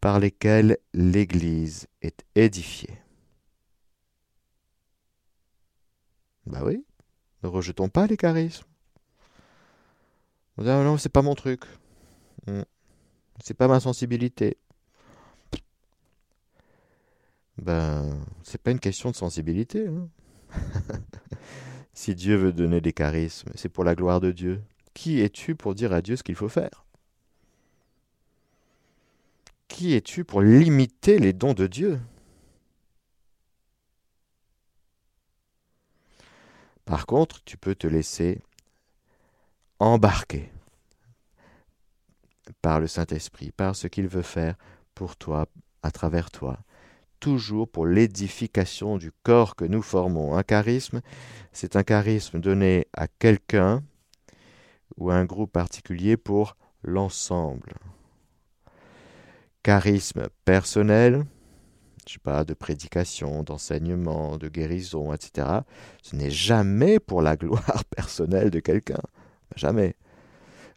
par 0.00 0.20
lesquels 0.20 0.78
l'Église 0.92 1.86
est 2.02 2.24
édifiée. 2.34 2.98
Bah 6.46 6.60
oui, 6.62 6.84
ne 7.42 7.48
rejetons 7.48 7.88
pas 7.88 8.06
les 8.06 8.18
charismes. 8.18 8.66
Non, 10.58 10.84
non, 10.84 10.98
c'est 10.98 11.08
pas 11.08 11.22
mon 11.22 11.34
truc. 11.34 11.64
Hmm. 12.46 12.62
C'est 13.42 13.54
pas 13.54 13.68
ma 13.68 13.80
sensibilité. 13.80 14.58
Ben, 17.56 18.24
c'est 18.42 18.60
pas 18.60 18.70
une 18.70 18.80
question 18.80 19.10
de 19.10 19.16
sensibilité. 19.16 19.86
Hein. 19.88 20.08
si 21.94 22.14
Dieu 22.14 22.36
veut 22.36 22.52
donner 22.52 22.80
des 22.80 22.92
charismes, 22.92 23.50
c'est 23.54 23.68
pour 23.70 23.84
la 23.84 23.94
gloire 23.94 24.20
de 24.20 24.32
Dieu. 24.32 24.62
Qui 24.92 25.20
es-tu 25.20 25.54
pour 25.54 25.74
dire 25.74 25.92
à 25.92 26.02
Dieu 26.02 26.16
ce 26.16 26.22
qu'il 26.22 26.36
faut 26.36 26.48
faire? 26.48 26.83
Qui 29.68 29.94
es-tu 29.94 30.24
pour 30.24 30.40
limiter 30.42 31.18
les 31.18 31.32
dons 31.32 31.54
de 31.54 31.66
Dieu? 31.66 32.00
Par 36.84 37.06
contre, 37.06 37.42
tu 37.44 37.56
peux 37.56 37.74
te 37.74 37.86
laisser 37.86 38.42
embarquer 39.78 40.50
par 42.60 42.80
le 42.80 42.86
Saint-Esprit, 42.86 43.52
par 43.52 43.74
ce 43.74 43.86
qu'il 43.86 44.06
veut 44.06 44.22
faire 44.22 44.54
pour 44.94 45.16
toi, 45.16 45.46
à 45.82 45.90
travers 45.90 46.30
toi, 46.30 46.58
toujours 47.20 47.68
pour 47.68 47.86
l'édification 47.86 48.98
du 48.98 49.12
corps 49.22 49.56
que 49.56 49.64
nous 49.64 49.82
formons. 49.82 50.36
Un 50.36 50.42
charisme, 50.42 51.00
c'est 51.52 51.76
un 51.76 51.82
charisme 51.82 52.38
donné 52.38 52.86
à 52.92 53.08
quelqu'un 53.08 53.82
ou 54.96 55.10
à 55.10 55.14
un 55.14 55.24
groupe 55.24 55.52
particulier 55.52 56.16
pour 56.18 56.56
l'ensemble 56.82 57.72
charisme 59.64 60.28
personnel, 60.44 61.24
je 62.06 62.12
sais 62.12 62.18
pas, 62.20 62.44
de 62.44 62.52
prédication, 62.54 63.42
d'enseignement, 63.42 64.36
de 64.36 64.48
guérison, 64.48 65.12
etc. 65.12 65.48
Ce 66.02 66.14
n'est 66.14 66.30
jamais 66.30 67.00
pour 67.00 67.22
la 67.22 67.34
gloire 67.34 67.84
personnelle 67.96 68.50
de 68.50 68.60
quelqu'un. 68.60 69.00
Jamais. 69.56 69.96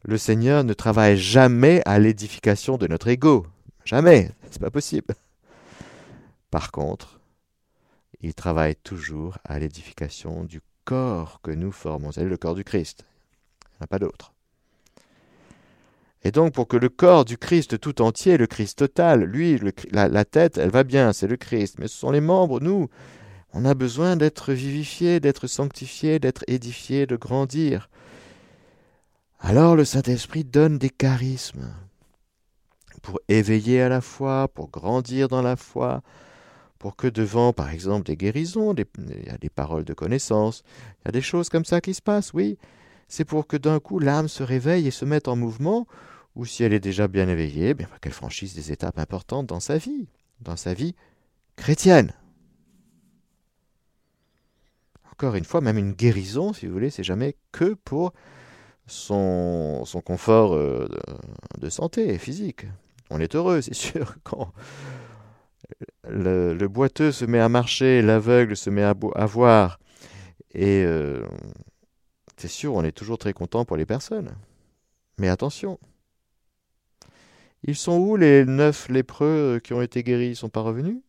Le 0.04 0.18
Seigneur 0.18 0.64
ne 0.64 0.74
travaille 0.74 1.18
jamais 1.18 1.82
à 1.86 2.00
l'édification 2.00 2.78
de 2.78 2.88
notre 2.88 3.10
ego. 3.10 3.46
Jamais. 3.84 4.32
C'est 4.50 4.62
pas 4.62 4.72
possible. 4.72 5.14
Par 6.50 6.72
contre, 6.72 7.20
il 8.22 8.34
travaille 8.34 8.78
toujours 8.78 9.38
à 9.44 9.60
l'édification 9.60 10.46
du 10.46 10.62
corps 10.86 11.42
que 11.42 11.52
nous 11.52 11.74
formons. 11.74 12.14
C'est 12.14 12.24
le 12.24 12.38
corps 12.38 12.56
du 12.56 12.64
Christ. 12.64 13.04
Il 13.04 13.68
n'y 13.68 13.78
en 13.82 13.84
a 13.84 13.88
pas 13.88 14.00
d'autre. 14.00 14.34
Et 16.24 16.32
donc, 16.32 16.54
pour 16.54 16.68
que 16.68 16.78
le 16.78 16.90
corps 16.90 17.26
du 17.26 17.38
Christ 17.38 17.80
tout 17.80 18.02
entier, 18.02 18.38
le 18.38 18.48
Christ 18.48 18.80
total, 18.80 19.24
lui, 19.24 19.60
la, 19.92 20.26
tête, 20.26 20.58
elle 20.58 20.72
va 20.72 20.84
bien, 20.84 21.14
c'est 21.14 21.28
le 21.28 21.38
Christ. 21.38 21.76
Mais 21.80 21.88
ce 21.88 21.98
sont 21.98 22.12
les 22.12 22.22
membres, 22.22 22.60
nous. 22.60 22.90
On 23.54 23.66
a 23.66 23.74
besoin 23.74 24.18
d'être 24.18 24.52
vivifiés, 24.52 25.20
d'être 25.20 25.48
sanctifiés, 25.48 26.20
d'être 26.20 26.44
édifiés, 26.48 27.06
de 27.06 27.16
grandir. 27.16 27.90
Alors 29.40 29.76
le 29.76 29.86
Saint-Esprit 29.86 30.44
donne 30.44 30.78
des 30.78 30.90
charismes 30.90 31.72
pour 33.02 33.20
éveiller 33.30 33.82
à 33.82 33.90
la 33.90 34.02
foi, 34.02 34.48
pour 34.54 34.70
grandir 34.70 35.28
dans 35.28 35.42
la 35.42 35.56
foi, 35.56 36.02
pour 36.80 36.96
que 36.96 37.08
devant, 37.08 37.54
par 37.54 37.70
exemple, 37.70 38.06
des 38.06 38.18
guérisons, 38.18 38.76
il 38.76 39.26
y 39.26 39.30
a 39.30 39.38
des 39.38 39.50
paroles 39.50 39.86
de 39.86 39.94
connaissance, 39.94 40.64
il 41.02 41.08
y 41.08 41.10
a 41.10 41.12
des 41.12 41.22
choses 41.22 41.50
comme 41.50 41.66
ça 41.66 41.82
qui 41.82 41.94
se 41.94 42.02
passent, 42.02 42.34
oui. 42.34 42.58
C'est 43.08 43.26
pour 43.26 43.48
que 43.48 43.58
d'un 43.58 43.80
coup 43.80 44.00
l'âme 44.00 44.28
se 44.28 44.44
réveille 44.44 44.88
et 44.88 44.92
se 44.92 45.06
mette 45.06 45.28
en 45.28 45.36
mouvement 45.36 45.88
ou 46.38 46.46
si 46.46 46.64
elle 46.64 46.74
est 46.74 46.80
déjà 46.80 47.08
bien 47.08 47.28
éveillée, 47.28 47.76
qu'elle 48.00 48.14
franchisse 48.14 48.54
des 48.54 48.72
étapes 48.72 49.00
importantes 49.00 49.48
dans 49.48 49.60
sa 49.60 49.78
vie, 49.78 50.08
dans 50.40 50.56
sa 50.56 50.76
vie 50.76 50.94
chrétienne. 51.56 52.14
Encore 55.12 55.34
une 55.34 55.46
fois, 55.46 55.62
même 55.62 55.80
une 55.80 55.94
guérison, 55.94 56.54
si 56.54 56.68
vous 56.68 56.74
voulez, 56.74 56.92
c'est 56.92 57.04
jamais 57.04 57.36
que 57.52 57.74
pour 57.74 58.14
son, 58.86 59.84
son 59.84 60.00
confort 60.00 60.54
euh, 60.54 60.88
de, 61.60 61.70
santé 61.70 62.20
physique. 62.20 62.68
On 63.10 63.20
est 63.20 63.34
heureux, 63.34 63.62
c'est 63.64 63.74
sûr, 63.74 64.16
quand 64.24 64.54
le, 66.08 66.68
boiteux 66.68 67.12
se 67.12 67.26
met 67.26 67.40
à 67.40 67.50
marcher, 67.50 68.04
l'aveugle 68.04 68.56
se 68.56 68.70
met 68.70 68.84
à, 68.84 68.94
voir, 69.26 69.80
et 70.54 70.84
euh, 70.86 71.26
c'est 72.38 72.48
sûr, 72.48 72.74
on 72.74 72.84
est 72.84 72.92
toujours 72.92 73.18
très 73.18 73.34
content 73.34 73.66
pour 73.66 73.78
les 73.78 73.86
personnes. 73.86 74.36
Mais 75.18 75.28
attention, 75.28 75.80
ils 77.64 77.76
sont 77.76 77.98
où 77.98 78.16
les 78.16 78.46
neuf 78.46 78.90
lépreux 78.90 79.56
euh, 79.56 79.60
qui 79.60 79.74
ont 79.74 79.82
été 79.82 80.04
guéris? 80.04 80.30
Ils 80.30 80.36
sont 80.36 80.50
pas 80.50 80.62
revenus? 80.62 81.02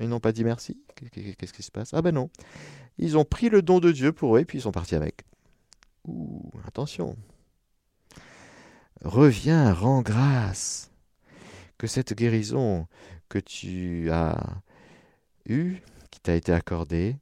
Ils 0.00 0.08
n'ont 0.08 0.20
pas 0.20 0.32
dit 0.32 0.44
merci? 0.44 0.80
Qu'est-ce 1.12 1.52
qui 1.52 1.62
se 1.62 1.70
passe? 1.70 1.92
Ah 1.92 2.00
ben 2.00 2.14
non. 2.14 2.30
Ils 2.98 3.18
ont 3.18 3.24
pris 3.24 3.50
le 3.50 3.62
don 3.62 3.80
de 3.80 3.92
Dieu 3.92 4.12
pour 4.12 4.36
eux 4.36 4.40
et 4.40 4.44
puis 4.44 4.58
ils 4.58 4.62
sont 4.62 4.72
partis 4.72 4.94
avec. 4.94 5.24
Ouh, 6.06 6.50
attention. 6.66 7.16
Reviens, 9.04 9.72
rends 9.72 10.02
grâce. 10.02 10.90
Que 11.78 11.86
cette 11.86 12.14
guérison 12.14 12.86
que 13.28 13.38
tu 13.38 14.10
as 14.10 14.62
eue, 15.46 15.82
qui 16.10 16.20
t'a 16.20 16.34
été 16.34 16.52
accordée, 16.52 17.16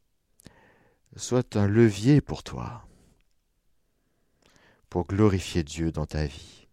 soit 1.16 1.56
un 1.56 1.66
levier 1.66 2.20
pour 2.20 2.44
toi, 2.44 2.86
pour 4.94 5.08
glorifier 5.08 5.64
Dieu 5.64 5.90
dans 5.90 6.06
ta 6.06 6.24
vie 6.24 6.68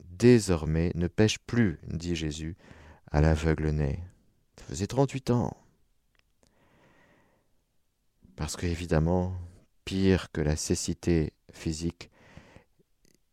désormais 0.00 0.90
ne 0.96 1.06
pêche 1.06 1.38
plus, 1.38 1.78
dit 1.86 2.16
Jésus 2.16 2.56
à 3.12 3.20
l'aveugle 3.20 3.68
né. 3.68 4.00
Ça 4.56 4.64
faisait 4.64 4.88
38 4.88 5.30
ans. 5.30 5.56
Parce 8.34 8.56
qu'évidemment, 8.56 9.36
pire 9.84 10.32
que 10.32 10.40
la 10.40 10.56
cécité 10.56 11.32
physique, 11.52 12.10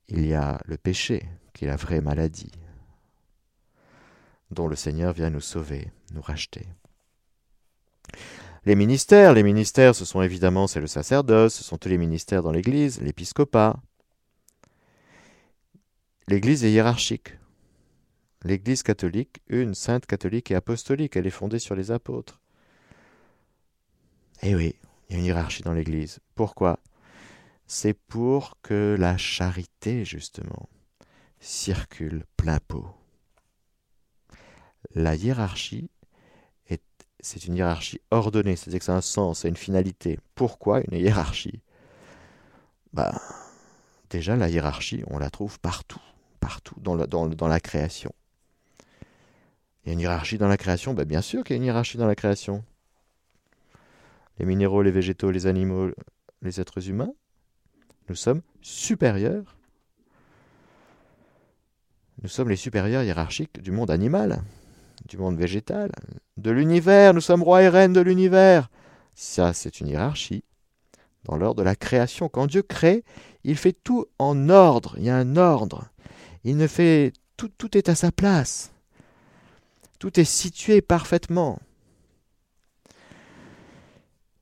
il 0.08 0.28
y 0.28 0.36
a 0.36 0.62
le 0.66 0.78
péché, 0.78 1.28
qui 1.56 1.66
est 1.66 1.70
la 1.70 1.76
vraie 1.76 2.02
maladie, 2.02 2.52
dont 4.52 4.68
le 4.68 4.76
Seigneur 4.76 5.14
vient 5.14 5.32
nous 5.32 5.42
sauver, 5.42 5.92
nous 6.14 6.22
racheter. 6.22 6.68
Les 8.66 8.76
ministères, 8.76 9.34
les 9.34 9.42
ministères, 9.42 9.96
ce 9.96 10.06
sont 10.06 10.22
évidemment, 10.22 10.68
c'est 10.68 10.80
le 10.80 10.86
sacerdoce, 10.86 11.56
ce 11.56 11.64
sont 11.64 11.80
tous 11.80 11.90
les 11.90 11.98
ministères 11.98 12.44
dans 12.44 12.52
l'Église, 12.52 13.02
l'épiscopat, 13.02 13.82
l'Église 16.28 16.64
est 16.66 16.72
hiérarchique. 16.72 17.38
L'Église 18.44 18.84
catholique, 18.84 19.42
une 19.48 19.74
sainte 19.74 20.06
catholique 20.06 20.52
et 20.52 20.56
apostolique, 20.56 21.16
elle 21.16 21.28
est 21.28 21.32
fondée 21.32 21.60
sur 21.60 21.76
les 21.76 21.92
apôtres. 21.92 22.40
Eh 24.44 24.56
oui, 24.56 24.76
il 25.10 25.14
y 25.14 25.16
a 25.16 25.20
une 25.20 25.26
hiérarchie 25.26 25.64
dans 25.64 25.74
l'Église. 25.74 26.20
Pourquoi? 26.36 26.80
C'est 27.66 27.94
pour 27.94 28.58
que 28.62 28.96
la 29.00 29.18
charité, 29.18 30.06
justement, 30.06 30.70
circule 31.40 32.26
plein 32.38 32.60
pot. 32.60 32.88
La 34.96 35.16
hiérarchie, 35.16 35.90
c'est 37.20 37.46
une 37.46 37.56
hiérarchie 37.56 38.00
ordonnée, 38.12 38.56
c'est-à-dire 38.56 38.80
que 38.80 38.86
c'est 38.86 38.92
un 38.92 39.02
sens, 39.02 39.40
c'est 39.40 39.50
une 39.50 39.58
finalité. 39.58 40.20
Pourquoi 40.36 40.82
une 40.82 40.98
hiérarchie? 40.98 41.62
Bah, 42.94 43.14
Déjà, 44.10 44.36
la 44.38 44.50
hiérarchie, 44.50 45.04
on 45.08 45.18
la 45.18 45.30
trouve 45.30 45.60
partout, 45.60 46.02
partout 46.48 46.80
dans, 46.80 47.48
la 47.48 47.60
création. 47.60 48.14
Il 49.84 49.88
y 49.88 49.90
a 49.90 49.94
une 49.94 50.00
hiérarchie 50.00 50.38
dans 50.38 50.48
la 50.48 50.56
création? 50.56 50.94
Ben 50.94 51.04
Bien 51.04 51.22
sûr 51.22 51.44
qu'il 51.44 51.58
y 51.58 51.58
a 51.58 51.62
une 51.62 51.66
hiérarchie 51.66 51.98
dans 51.98 52.08
la 52.08 52.16
création. 52.16 52.64
Les 54.40 54.46
minéraux, 54.46 54.82
les 54.82 54.92
végétaux, 54.92 55.30
les 55.30 55.46
animaux, 55.46 55.90
les 56.42 56.62
êtres 56.62 56.88
humains, 56.88 57.12
nous 58.08 58.16
sommes 58.16 58.42
supérieurs. 58.62 59.58
Nous 62.24 62.30
sommes 62.30 62.48
les 62.48 62.56
supérieurs 62.56 63.04
hiérarchiques 63.04 63.62
du 63.62 63.72
monde 63.72 63.92
animal, 63.92 64.42
du 65.06 65.18
monde 65.18 65.38
végétal, 65.38 65.92
de 66.38 66.52
l'univers. 66.52 67.14
Nous 67.14 67.20
sommes 67.20 67.44
rois 67.44 67.62
et 67.62 67.68
reines 67.68 67.92
de 67.92 68.00
l'univers. 68.00 68.70
Ça, 69.16 69.52
c'est 69.52 69.82
une 69.82 69.90
hiérarchie. 69.90 70.46
Dans 71.26 71.36
l'ordre 71.36 71.60
de 71.60 71.64
la 71.64 71.76
création, 71.76 72.30
quand 72.30 72.48
Dieu 72.48 72.62
crée, 72.62 73.04
il 73.44 73.58
fait 73.58 73.76
tout 73.84 74.06
en 74.18 74.48
ordre. 74.48 74.96
Il 74.98 75.04
y 75.04 75.10
a 75.10 75.18
un 75.18 75.36
ordre. 75.36 75.90
Il 76.48 76.56
ne 76.56 76.68
fait 76.68 77.12
tout, 77.36 77.78
est 77.78 77.90
à 77.90 77.96
sa 77.96 78.10
place. 78.10 78.72
Tout 80.00 80.18
est 80.18 80.24
situé 80.24 80.82
parfaitement. 80.82 81.60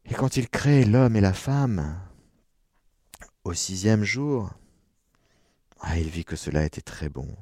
Et 0.05 0.13
quand 0.13 0.37
il 0.37 0.47
crée 0.47 0.85
l'homme 0.85 1.15
et 1.15 1.21
la 1.21 1.33
femme, 1.33 1.99
au 3.43 3.53
sixième 3.53 4.03
jour, 4.03 4.53
ah, 5.79 5.97
il 5.97 6.09
vit 6.09 6.25
que 6.25 6.35
cela 6.35 6.63
était 6.63 6.79
très 6.79 7.09
bon. 7.09 7.35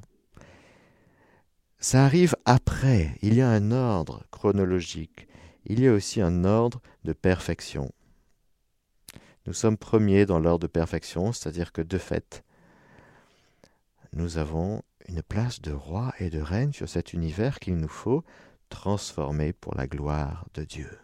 Ça 1.78 2.06
arrive 2.06 2.34
après, 2.46 3.18
il 3.20 3.34
y 3.34 3.42
a 3.42 3.50
un 3.50 3.70
ordre 3.70 4.24
chronologique, 4.30 5.28
il 5.66 5.80
y 5.80 5.88
a 5.88 5.92
aussi 5.92 6.22
un 6.22 6.42
ordre 6.46 6.80
de 7.04 7.12
perfection. 7.12 7.92
Nous 9.44 9.52
sommes 9.52 9.76
premiers 9.76 10.24
dans 10.24 10.38
l'ordre 10.38 10.66
de 10.66 10.72
perfection, 10.72 11.34
c'est-à-dire 11.34 11.70
que 11.70 11.82
de 11.82 11.98
fait, 11.98 12.44
nous 14.14 14.38
avons 14.38 14.82
une 15.08 15.22
place 15.22 15.60
de 15.60 15.72
roi 15.72 16.12
et 16.18 16.30
de 16.30 16.40
reine 16.40 16.72
sur 16.72 16.88
cet 16.88 17.12
univers 17.12 17.58
qu'il 17.58 17.76
nous 17.76 17.88
faut 17.88 18.24
transformer 18.68 19.52
pour 19.52 19.74
la 19.74 19.86
gloire 19.86 20.46
de 20.54 20.64
Dieu. 20.64 20.98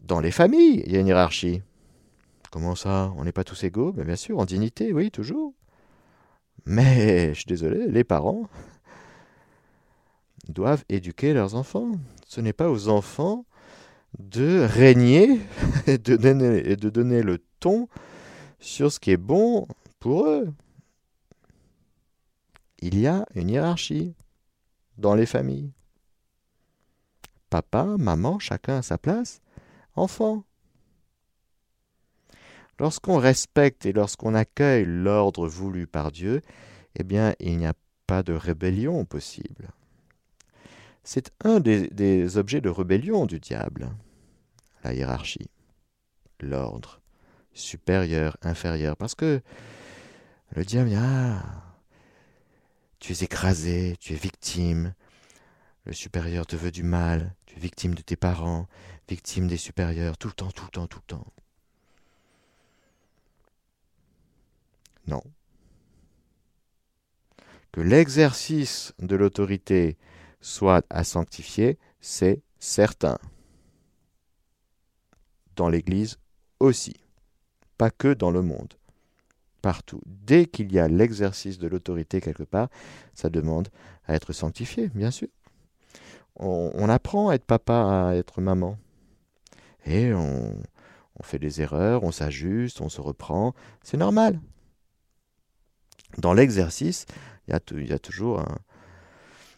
Dans 0.00 0.20
les 0.20 0.30
familles, 0.30 0.82
il 0.86 0.92
y 0.92 0.96
a 0.96 1.00
une 1.00 1.08
hiérarchie. 1.08 1.62
Comment 2.50 2.74
ça? 2.74 3.12
On 3.16 3.24
n'est 3.24 3.32
pas 3.32 3.44
tous 3.44 3.62
égaux? 3.64 3.92
Bien 3.92 4.16
sûr, 4.16 4.38
en 4.38 4.44
dignité, 4.44 4.92
oui, 4.92 5.10
toujours. 5.10 5.54
Mais, 6.66 7.28
je 7.34 7.40
suis 7.40 7.48
désolé, 7.48 7.86
les 7.88 8.04
parents 8.04 8.48
doivent 10.48 10.84
éduquer 10.88 11.32
leurs 11.32 11.54
enfants. 11.54 11.92
Ce 12.26 12.40
n'est 12.40 12.52
pas 12.52 12.70
aux 12.70 12.88
enfants 12.88 13.44
de 14.18 14.66
régner 14.68 15.40
et 15.86 15.98
de 15.98 16.16
donner, 16.16 16.70
et 16.70 16.76
de 16.76 16.90
donner 16.90 17.22
le 17.22 17.38
ton 17.60 17.88
sur 18.60 18.92
ce 18.92 19.00
qui 19.00 19.10
est 19.10 19.16
bon 19.16 19.66
pour 19.98 20.26
eux. 20.26 20.52
Il 22.78 22.98
y 22.98 23.06
a 23.06 23.26
une 23.34 23.50
hiérarchie 23.50 24.14
dans 24.96 25.14
les 25.14 25.26
familles. 25.26 25.72
Papa, 27.48 27.84
maman, 27.98 28.38
chacun 28.38 28.76
à 28.76 28.82
sa 28.82 28.96
place, 28.96 29.40
enfant. 29.94 30.44
Lorsqu'on 32.78 33.18
respecte 33.18 33.84
et 33.84 33.92
lorsqu'on 33.92 34.34
accueille 34.34 34.84
l'ordre 34.86 35.48
voulu 35.48 35.86
par 35.86 36.12
Dieu, 36.12 36.40
eh 36.94 37.02
bien, 37.02 37.34
il 37.40 37.58
n'y 37.58 37.66
a 37.66 37.74
pas 38.06 38.22
de 38.22 38.32
rébellion 38.32 39.04
possible. 39.04 39.70
C'est 41.02 41.30
un 41.44 41.60
des, 41.60 41.88
des, 41.88 42.36
objets 42.36 42.60
de 42.60 42.68
rébellion 42.68 43.26
du 43.26 43.40
diable, 43.40 43.90
la 44.84 44.94
hiérarchie, 44.94 45.50
l'ordre 46.40 46.99
supérieur, 47.60 48.36
inférieur. 48.42 48.96
Parce 48.96 49.14
que 49.14 49.42
le 50.56 50.64
diable, 50.64 50.90
ah, 50.96 51.42
tu 52.98 53.12
es 53.12 53.22
écrasé, 53.22 53.96
tu 54.00 54.14
es 54.14 54.16
victime. 54.16 54.94
Le 55.84 55.92
supérieur 55.92 56.46
te 56.46 56.56
veut 56.56 56.70
du 56.70 56.82
mal, 56.82 57.34
tu 57.46 57.56
es 57.56 57.60
victime 57.60 57.94
de 57.94 58.02
tes 58.02 58.16
parents, 58.16 58.68
victime 59.08 59.46
des 59.46 59.56
supérieurs, 59.56 60.18
tout 60.18 60.28
le 60.28 60.34
temps, 60.34 60.50
tout 60.50 60.64
le 60.64 60.70
temps, 60.70 60.86
tout 60.86 60.98
le 60.98 61.06
temps. 61.06 61.32
Non. 65.06 65.22
Que 67.72 67.80
l'exercice 67.80 68.92
de 68.98 69.16
l'autorité 69.16 69.96
soit 70.40 70.84
à 70.90 71.04
sanctifier, 71.04 71.78
c'est 72.00 72.42
certain. 72.58 73.18
Dans 75.56 75.68
l'Église 75.68 76.18
aussi 76.58 76.94
pas 77.80 77.90
que 77.90 78.12
dans 78.12 78.30
le 78.30 78.42
monde, 78.42 78.74
partout. 79.62 80.02
Dès 80.04 80.44
qu'il 80.44 80.70
y 80.70 80.78
a 80.78 80.86
l'exercice 80.86 81.58
de 81.58 81.66
l'autorité 81.66 82.20
quelque 82.20 82.42
part, 82.42 82.68
ça 83.14 83.30
demande 83.30 83.68
à 84.06 84.14
être 84.14 84.34
sanctifié, 84.34 84.90
bien 84.94 85.10
sûr. 85.10 85.28
On, 86.36 86.90
apprend 86.90 87.30
à 87.30 87.36
être 87.36 87.46
papa, 87.46 88.08
à 88.10 88.16
être 88.16 88.42
maman. 88.42 88.76
Et 89.86 90.12
on, 90.12 90.60
fait 91.22 91.38
des 91.38 91.62
erreurs, 91.62 92.04
on 92.04 92.12
s'ajuste, 92.12 92.82
on 92.82 92.90
se 92.90 93.00
reprend. 93.00 93.54
C'est 93.82 93.96
normal. 93.96 94.38
Dans 96.18 96.34
l'exercice, 96.34 97.06
il 97.48 97.52
y, 97.88 97.92
a 97.94 97.98
toujours 97.98 98.44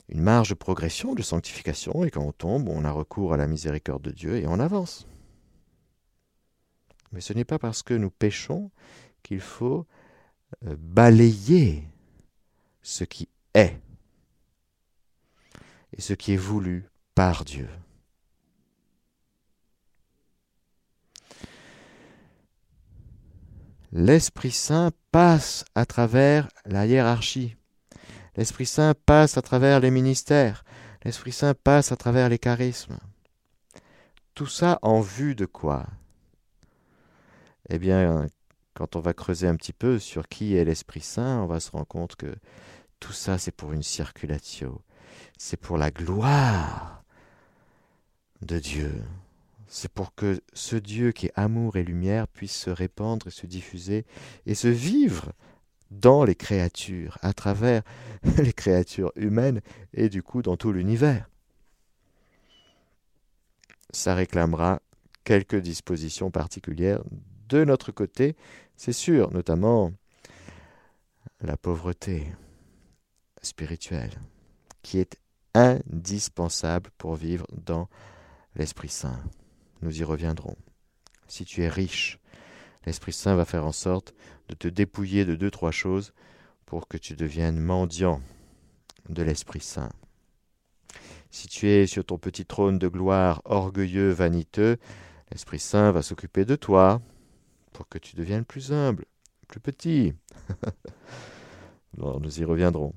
une 0.09 0.21
marge 0.21 0.51
de 0.51 0.55
progression, 0.55 1.17
de 1.17 1.23
sanctification, 1.23 2.05
et 2.05 2.13
quand 2.13 2.23
on 2.23 2.31
tombe, 2.31 2.69
on 2.69 2.85
a 2.85 2.93
recours 2.93 3.35
à 3.35 3.37
la 3.37 3.49
miséricorde 3.49 4.03
de 4.03 4.13
Dieu 4.13 4.37
et 4.37 4.47
on 4.47 4.61
avance. 4.61 5.09
Mais 7.13 7.21
ce 7.21 7.33
n'est 7.33 7.45
pas 7.45 7.59
parce 7.59 7.83
que 7.83 7.95
nous 7.95 8.11
péchons 8.11 8.71
qu'il 9.23 9.41
faut 9.41 9.87
euh, 10.67 10.77
balayer 10.79 11.89
ce 12.83 13.05
qui 13.05 13.29
est 13.55 13.81
et 15.97 16.01
ce 16.01 16.15
qui 16.15 16.33
est 16.33 16.39
voulu 16.39 16.89
par 17.15 17.45
Dieu. 17.45 17.69
L'Esprit 23.93 24.53
Saint 24.53 24.91
passe 25.11 25.67
à 25.75 25.85
travers 25.85 26.49
la 26.65 26.87
hiérarchie. 26.87 27.57
L'Esprit 28.37 28.65
Saint 28.65 28.95
passe 29.05 29.37
à 29.37 29.43
travers 29.43 29.81
les 29.81 29.91
ministères. 29.91 30.65
L'Esprit 31.05 31.33
Saint 31.33 31.53
passe 31.53 31.93
à 31.93 31.97
travers 31.97 32.31
les 32.31 32.39
charismes. 32.39 32.99
Tout 34.35 34.47
ça 34.47 34.79
en 34.81 35.03
vue 35.03 35.35
de 35.35 35.45
quoi? 35.45 35.87
Eh 37.69 37.79
bien, 37.79 38.27
quand 38.75 38.97
on 38.97 39.01
va 39.01 39.15
creuser 39.15 39.47
un 39.47 39.57
petit 39.57 39.73
peu 39.73 39.99
sur 39.99 40.29
qui 40.29 40.57
est 40.57 40.65
l'Esprit 40.65 41.01
Saint, 41.01 41.43
on 41.43 41.47
va 41.47 41.61
se 41.61 41.71
rendre 41.71 41.87
compte 41.87 42.17
que 42.17 42.35
tout 43.01 43.13
ça, 43.13 43.39
c'est 43.39 43.53
pour 43.53 43.73
une 43.73 43.83
circulatio. 43.83 44.81
C'est 45.39 45.57
pour 45.57 45.77
la 45.77 45.91
gloire 45.91 47.03
de 48.43 48.59
Dieu. 48.59 49.03
C'est 49.67 49.91
pour 49.91 50.15
que 50.15 50.41
ce 50.53 50.77
Dieu 50.77 51.13
qui 51.13 51.27
est 51.27 51.33
amour 51.35 51.77
et 51.77 51.83
lumière 51.83 52.29
puisse 52.29 52.55
se 52.55 52.71
répandre 52.71 53.27
et 53.27 53.31
se 53.31 53.47
diffuser 53.47 54.05
et 54.47 54.55
se 54.55 54.69
vivre 54.69 55.33
dans 55.91 56.25
les 56.25 56.35
créatures, 56.35 57.19
à 57.23 57.33
travers 57.33 57.83
les 58.39 58.53
créatures 58.53 59.13
humaines 59.17 59.61
et 59.93 60.09
du 60.09 60.23
coup 60.23 60.43
dans 60.43 60.57
tout 60.57 60.73
l'univers. 60.73 61.29
Ça 63.91 64.15
réclamera 64.15 64.81
quelques 65.25 65.61
dispositions 65.61 66.31
particulières 66.31 67.03
de 67.53 67.65
notre 67.65 67.93
côté, 67.93 68.35
c'est 68.77 68.95
sûr, 68.95 69.31
notamment 69.31 69.93
la 71.43 71.59
pauvreté 71.59 72.33
spirituelle, 73.43 74.19
qui 74.83 74.99
est 74.99 75.19
indispensable 75.55 76.91
pour 76.97 77.15
vivre 77.15 77.47
dans 77.53 77.89
l'Esprit 78.57 78.89
Saint. 78.89 79.21
Nous 79.83 80.01
y 80.01 80.05
reviendrons. 80.05 80.57
Si 81.27 81.45
tu 81.45 81.63
es 81.63 81.69
riche, 81.69 82.19
l'Esprit 82.87 83.13
Saint 83.13 83.37
va 83.37 83.45
faire 83.45 83.67
en 83.67 83.73
sorte 83.73 84.15
de 84.49 84.55
te 84.55 84.69
dépouiller 84.69 85.27
de 85.27 85.35
deux, 85.35 85.51
trois 85.51 85.73
choses 85.73 86.15
pour 86.65 86.89
que 86.89 86.97
tu 86.97 87.15
deviennes 87.17 87.61
mendiant 87.61 88.23
de 89.11 89.23
l'Esprit 89.23 89.61
Saint. 89.61 89.93
Si 91.31 91.49
tu 91.49 91.69
es 91.69 91.87
sur 91.87 92.05
ton 92.05 92.17
petit 92.17 92.47
trône 92.47 92.79
de 92.79 92.89
gloire 92.89 93.43
orgueilleux, 93.45 94.11
vaniteux, 94.11 94.79
l'Esprit 95.31 95.59
Saint 95.59 95.93
va 95.93 96.01
s'occuper 96.01 96.47
de 96.47 96.57
toi 96.57 97.03
pour 97.73 97.89
que 97.89 97.99
tu 97.99 98.17
deviennes 98.17 98.45
plus 98.45 98.73
humble, 98.73 99.05
plus 99.49 99.61
petit. 99.61 100.15
nous 101.97 102.41
y 102.41 102.45
reviendrons. 102.45 102.95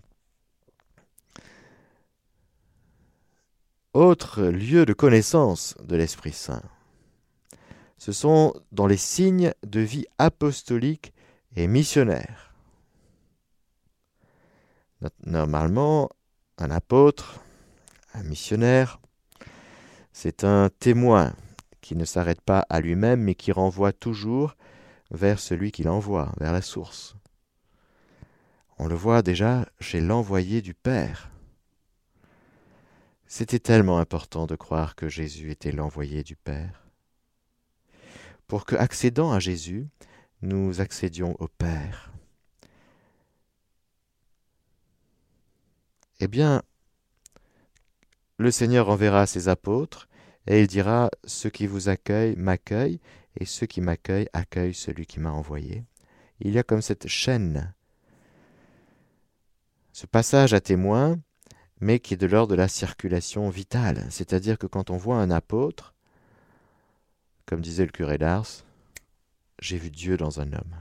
Autre 3.93 4.43
lieu 4.43 4.85
de 4.85 4.93
connaissance 4.93 5.75
de 5.81 5.95
l'Esprit 5.95 6.33
Saint, 6.33 6.63
ce 7.97 8.11
sont 8.11 8.53
dans 8.71 8.87
les 8.87 8.97
signes 8.97 9.53
de 9.65 9.79
vie 9.79 10.05
apostolique 10.17 11.13
et 11.55 11.67
missionnaire. 11.67 12.53
Normalement, 15.25 16.09
un 16.57 16.71
apôtre, 16.71 17.39
un 18.13 18.23
missionnaire, 18.23 18.99
c'est 20.11 20.43
un 20.43 20.69
témoin 20.79 21.33
qui 21.85 21.95
ne 21.95 22.03
s'arrête 22.03 22.41
pas 22.41 22.65
à 22.71 22.81
lui-même, 22.81 23.21
mais 23.21 23.35
qui 23.35 23.51
renvoie 23.51 23.93
toujours 23.93 24.55
vers 25.11 25.37
celui 25.37 25.71
qui 25.71 25.83
l'envoie, 25.83 26.33
vers 26.39 26.51
la 26.51 26.63
source. 26.63 27.15
On 28.79 28.87
le 28.87 28.95
voit 28.95 29.21
déjà 29.21 29.69
chez 29.79 30.01
l'envoyé 30.01 30.63
du 30.63 30.73
Père. 30.73 31.29
C'était 33.27 33.59
tellement 33.59 33.99
important 33.99 34.47
de 34.47 34.55
croire 34.55 34.95
que 34.95 35.09
Jésus 35.09 35.51
était 35.51 35.71
l'envoyé 35.71 36.23
du 36.23 36.35
Père. 36.35 36.87
Pour 38.47 38.65
que, 38.65 38.75
accédant 38.75 39.31
à 39.31 39.37
Jésus, 39.37 39.87
nous 40.41 40.81
accédions 40.81 41.35
au 41.37 41.47
Père. 41.47 42.11
Eh 46.19 46.27
bien, 46.27 46.63
le 48.37 48.49
Seigneur 48.49 48.89
enverra 48.89 49.27
ses 49.27 49.49
apôtres, 49.49 50.07
et 50.47 50.61
il 50.61 50.67
dira 50.67 51.09
Ceux 51.25 51.49
qui 51.49 51.67
vous 51.67 51.89
accueillent 51.89 52.35
m'accueillent, 52.35 52.99
et 53.37 53.45
ceux 53.45 53.65
qui 53.65 53.81
m'accueillent 53.81 54.29
accueillent 54.33 54.73
celui 54.73 55.05
qui 55.05 55.19
m'a 55.19 55.31
envoyé. 55.31 55.83
Il 56.39 56.53
y 56.53 56.59
a 56.59 56.63
comme 56.63 56.81
cette 56.81 57.07
chaîne, 57.07 57.73
ce 59.93 60.05
passage 60.05 60.53
à 60.53 60.59
témoin, 60.59 61.17
mais 61.79 61.99
qui 61.99 62.13
est 62.13 62.17
de 62.17 62.27
l'ordre 62.27 62.51
de 62.51 62.57
la 62.57 62.67
circulation 62.67 63.49
vitale. 63.49 64.05
C'est-à-dire 64.09 64.57
que 64.57 64.67
quand 64.67 64.89
on 64.89 64.97
voit 64.97 65.17
un 65.17 65.31
apôtre, 65.31 65.93
comme 67.45 67.61
disait 67.61 67.85
le 67.85 67.91
curé 67.91 68.17
d'Ars, 68.17 68.65
j'ai 69.59 69.77
vu 69.77 69.91
Dieu 69.91 70.17
dans 70.17 70.41
un 70.41 70.51
homme. 70.51 70.75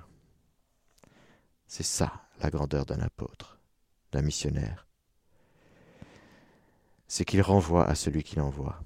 C'est 1.67 1.85
ça 1.85 2.25
la 2.41 2.51
grandeur 2.51 2.87
d'un 2.87 3.01
apôtre, 3.01 3.59
d'un 4.13 4.23
missionnaire. 4.23 4.87
C'est 7.07 7.25
qu'il 7.25 7.43
renvoie 7.43 7.87
à 7.87 7.95
celui 7.95 8.23
qui 8.23 8.37
l'envoie. 8.37 8.83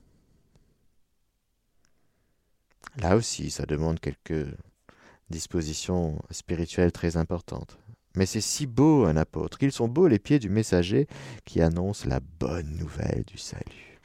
Là 2.98 3.16
aussi, 3.16 3.50
ça 3.50 3.64
demande 3.64 4.00
quelques 4.00 4.46
dispositions 5.30 6.20
spirituelles 6.30 6.92
très 6.92 7.16
importantes. 7.16 7.78
Mais 8.16 8.26
c'est 8.26 8.40
si 8.40 8.66
beau 8.66 9.04
un 9.04 9.16
apôtre, 9.16 9.58
qu'ils 9.58 9.72
sont 9.72 9.86
beaux 9.86 10.08
les 10.08 10.18
pieds 10.18 10.38
du 10.38 10.48
messager 10.48 11.06
qui 11.44 11.60
annonce 11.60 12.04
la 12.04 12.20
bonne 12.20 12.76
nouvelle 12.76 13.22
du 13.26 13.38
salut. 13.38 14.00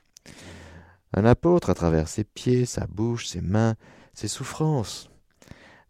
Un 1.14 1.26
apôtre, 1.26 1.70
à 1.70 1.74
travers 1.74 2.08
ses 2.08 2.24
pieds, 2.24 2.66
sa 2.66 2.86
bouche, 2.86 3.28
ses 3.28 3.42
mains, 3.42 3.76
ses 4.14 4.28
souffrances, 4.28 5.10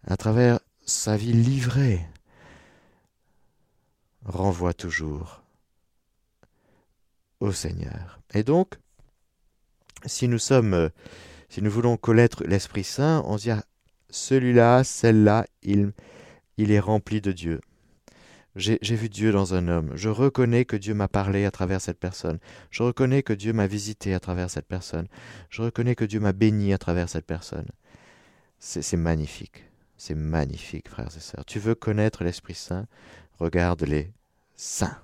à 0.05 0.15
travers 0.15 0.59
sa 0.85 1.17
vie 1.17 1.33
livrée, 1.33 2.05
renvoie 4.25 4.73
toujours 4.73 5.43
au 7.39 7.51
Seigneur. 7.51 8.19
Et 8.33 8.43
donc, 8.43 8.75
si 10.05 10.27
nous 10.27 10.39
sommes 10.39 10.89
si 11.53 11.61
nous 11.61 11.69
voulons 11.69 11.97
connaître 11.97 12.43
l'Esprit 12.45 12.83
Saint, 12.83 13.21
on 13.27 13.37
se 13.37 13.43
dit 13.43 13.51
ah, 13.51 13.63
celui-là, 14.09 14.83
celle-là, 14.83 15.45
il, 15.61 15.91
il 16.57 16.71
est 16.71 16.79
rempli 16.79 17.21
de 17.21 17.31
Dieu. 17.31 17.61
J'ai 18.55 18.95
vu 18.95 19.07
Dieu 19.07 19.31
dans 19.31 19.53
un 19.53 19.67
homme. 19.67 19.91
Je 19.93 20.09
reconnais 20.09 20.65
que 20.65 20.75
Dieu 20.75 20.95
m'a 20.95 21.07
parlé 21.07 21.45
à 21.45 21.51
travers 21.51 21.79
cette 21.79 21.99
personne. 21.99 22.39
Je 22.71 22.81
reconnais 22.81 23.21
que 23.21 23.33
Dieu 23.33 23.53
m'a 23.53 23.67
visité 23.67 24.15
à 24.15 24.19
travers 24.19 24.49
cette 24.49 24.65
personne. 24.65 25.07
Je 25.51 25.61
reconnais 25.61 25.93
que 25.93 26.05
Dieu 26.05 26.19
m'a 26.19 26.33
béni 26.33 26.73
à 26.73 26.79
travers 26.79 27.07
cette 27.07 27.27
personne. 27.27 27.67
C'est 28.57 28.97
magnifique. 28.97 29.63
C'est 29.95 30.15
magnifique, 30.15 30.89
frères 30.89 31.15
et 31.15 31.19
sœurs. 31.19 31.45
Tu 31.45 31.59
veux 31.59 31.75
connaître 31.75 32.23
l'Esprit 32.23 32.55
Saint? 32.55 32.87
Regarde 33.37 33.83
les 33.83 34.11
saints. 34.55 34.97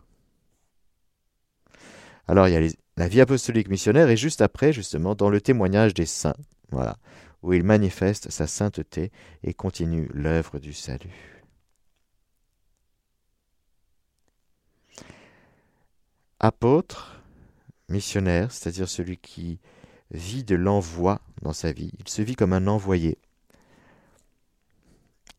Alors 2.28 2.48
il 2.48 2.54
y 2.54 2.58
a 2.58 2.60
les, 2.60 2.74
la 3.00 3.08
vie 3.08 3.22
apostolique 3.22 3.70
missionnaire 3.70 4.10
est 4.10 4.18
juste 4.18 4.42
après, 4.42 4.74
justement, 4.74 5.16
dans 5.16 5.30
le 5.30 5.40
témoignage 5.40 5.94
des 5.94 6.06
saints, 6.06 6.36
voilà, 6.70 6.98
où 7.42 7.54
il 7.54 7.64
manifeste 7.64 8.30
sa 8.30 8.46
sainteté 8.46 9.10
et 9.42 9.54
continue 9.54 10.10
l'œuvre 10.14 10.60
du 10.60 10.74
salut. 10.74 11.46
Apôtre, 16.42 17.22
missionnaire, 17.88 18.52
c'est-à-dire 18.52 18.90
celui 18.90 19.16
qui 19.16 19.62
vit 20.12 20.44
de 20.44 20.56
l'envoi 20.56 21.22
dans 21.42 21.54
sa 21.54 21.72
vie, 21.72 21.94
il 22.00 22.10
se 22.10 22.22
vit 22.22 22.36
comme 22.36 22.52
un 22.52 22.68
envoyé. 22.68 23.18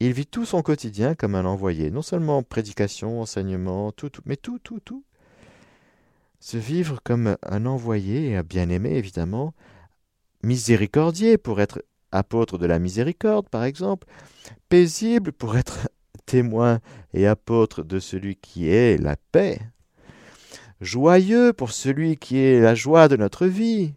Il 0.01 0.15
vit 0.15 0.27
tout 0.27 0.47
son 0.47 0.63
quotidien 0.63 1.15
comme 1.15 1.35
un 1.35 1.45
envoyé, 1.45 1.91
non 1.91 2.01
seulement 2.01 2.43
prédication, 2.43 3.21
enseignement, 3.21 3.93
tout, 3.93 4.09
tout 4.09 4.23
mais 4.25 4.37
tout, 4.37 4.59
tout, 4.61 4.81
tout, 4.81 5.05
se 6.41 6.57
vivre 6.57 7.01
comme 7.05 7.37
un 7.43 7.67
envoyé, 7.67 8.37
un 8.37 8.43
bien-aimé 8.43 8.97
évidemment, 8.97 9.55
miséricordier 10.43 11.39
pour 11.39 11.61
être 11.61 11.85
apôtre 12.11 12.59
de 12.59 12.67
la 12.67 12.79
miséricorde 12.79 13.49
par 13.49 13.65
exemple, 13.65 14.07
paisible 14.69 15.33
pour 15.33 15.57
être 15.57 15.89
témoin 16.27 16.81
et 17.13 17.27
apôtre 17.27 17.83
de 17.83 17.99
celui 17.99 18.37
qui 18.37 18.69
est 18.69 19.01
la 19.01 19.17
paix, 19.33 19.61
joyeux 20.81 21.53
pour 21.53 21.71
celui 21.71 22.17
qui 22.17 22.39
est 22.39 22.61
la 22.61 22.75
joie 22.75 23.09
de 23.09 23.17
notre 23.17 23.47
vie, 23.47 23.95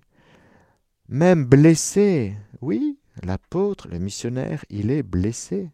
même 1.10 1.46
blessé, 1.46 2.36
oui, 2.62 2.98
l'apôtre, 3.24 3.88
le 3.88 4.00
missionnaire, 4.00 4.66
il 4.70 4.90
est 4.90 5.04
blessé. 5.04 5.70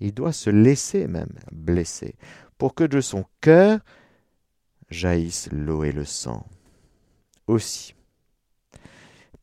Il 0.00 0.14
doit 0.14 0.32
se 0.32 0.50
laisser 0.50 1.06
même 1.06 1.34
blesser, 1.52 2.16
pour 2.58 2.74
que 2.74 2.84
de 2.84 3.00
son 3.00 3.24
cœur 3.40 3.80
jaillissent 4.94 5.50
l'eau 5.52 5.84
et 5.84 5.92
le 5.92 6.04
sang. 6.04 6.46
Aussi, 7.46 7.94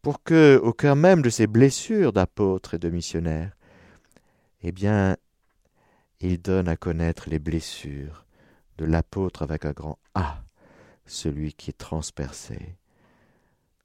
pour 0.02 0.24
que, 0.24 0.60
au 0.64 0.74
cœur 0.74 0.96
même 0.96 1.22
de 1.22 1.30
ces 1.30 1.46
blessures 1.46 2.14
d'apôtres 2.14 2.74
et 2.74 2.80
de 2.80 2.90
missionnaires, 2.90 3.56
eh 4.64 4.72
bien, 4.72 5.18
il 6.20 6.42
donne 6.42 6.68
à 6.68 6.78
connaître 6.78 7.30
les 7.30 7.40
blessures 7.40 8.26
de 8.78 8.86
l'apôtre 8.86 9.44
avec 9.44 9.66
un 9.66 9.72
grand 9.72 10.00
A, 10.16 10.44
celui 11.06 11.54
qui 11.54 11.70
est 11.70 11.78
transpercé, 11.78 12.78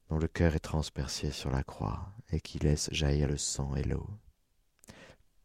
dont 0.09 0.17
le 0.17 0.27
cœur 0.27 0.55
est 0.55 0.59
transpercé 0.59 1.31
sur 1.31 1.51
la 1.51 1.63
croix 1.63 2.11
et 2.31 2.39
qui 2.39 2.57
laisse 2.57 2.89
jaillir 2.91 3.27
le 3.27 3.37
sang 3.37 3.75
et 3.75 3.83
l'eau. 3.83 4.07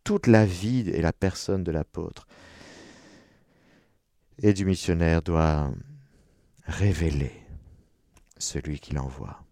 Toute 0.04 0.26
la 0.26 0.46
vie 0.46 0.88
et 0.88 1.02
la 1.02 1.12
personne 1.12 1.64
de 1.64 1.70
l'apôtre 1.70 2.26
et 4.38 4.52
du 4.52 4.64
missionnaire 4.64 5.22
doit 5.22 5.72
révéler 6.66 7.33
celui 8.38 8.81
qui 8.81 8.94
l'envoie. 8.94 9.42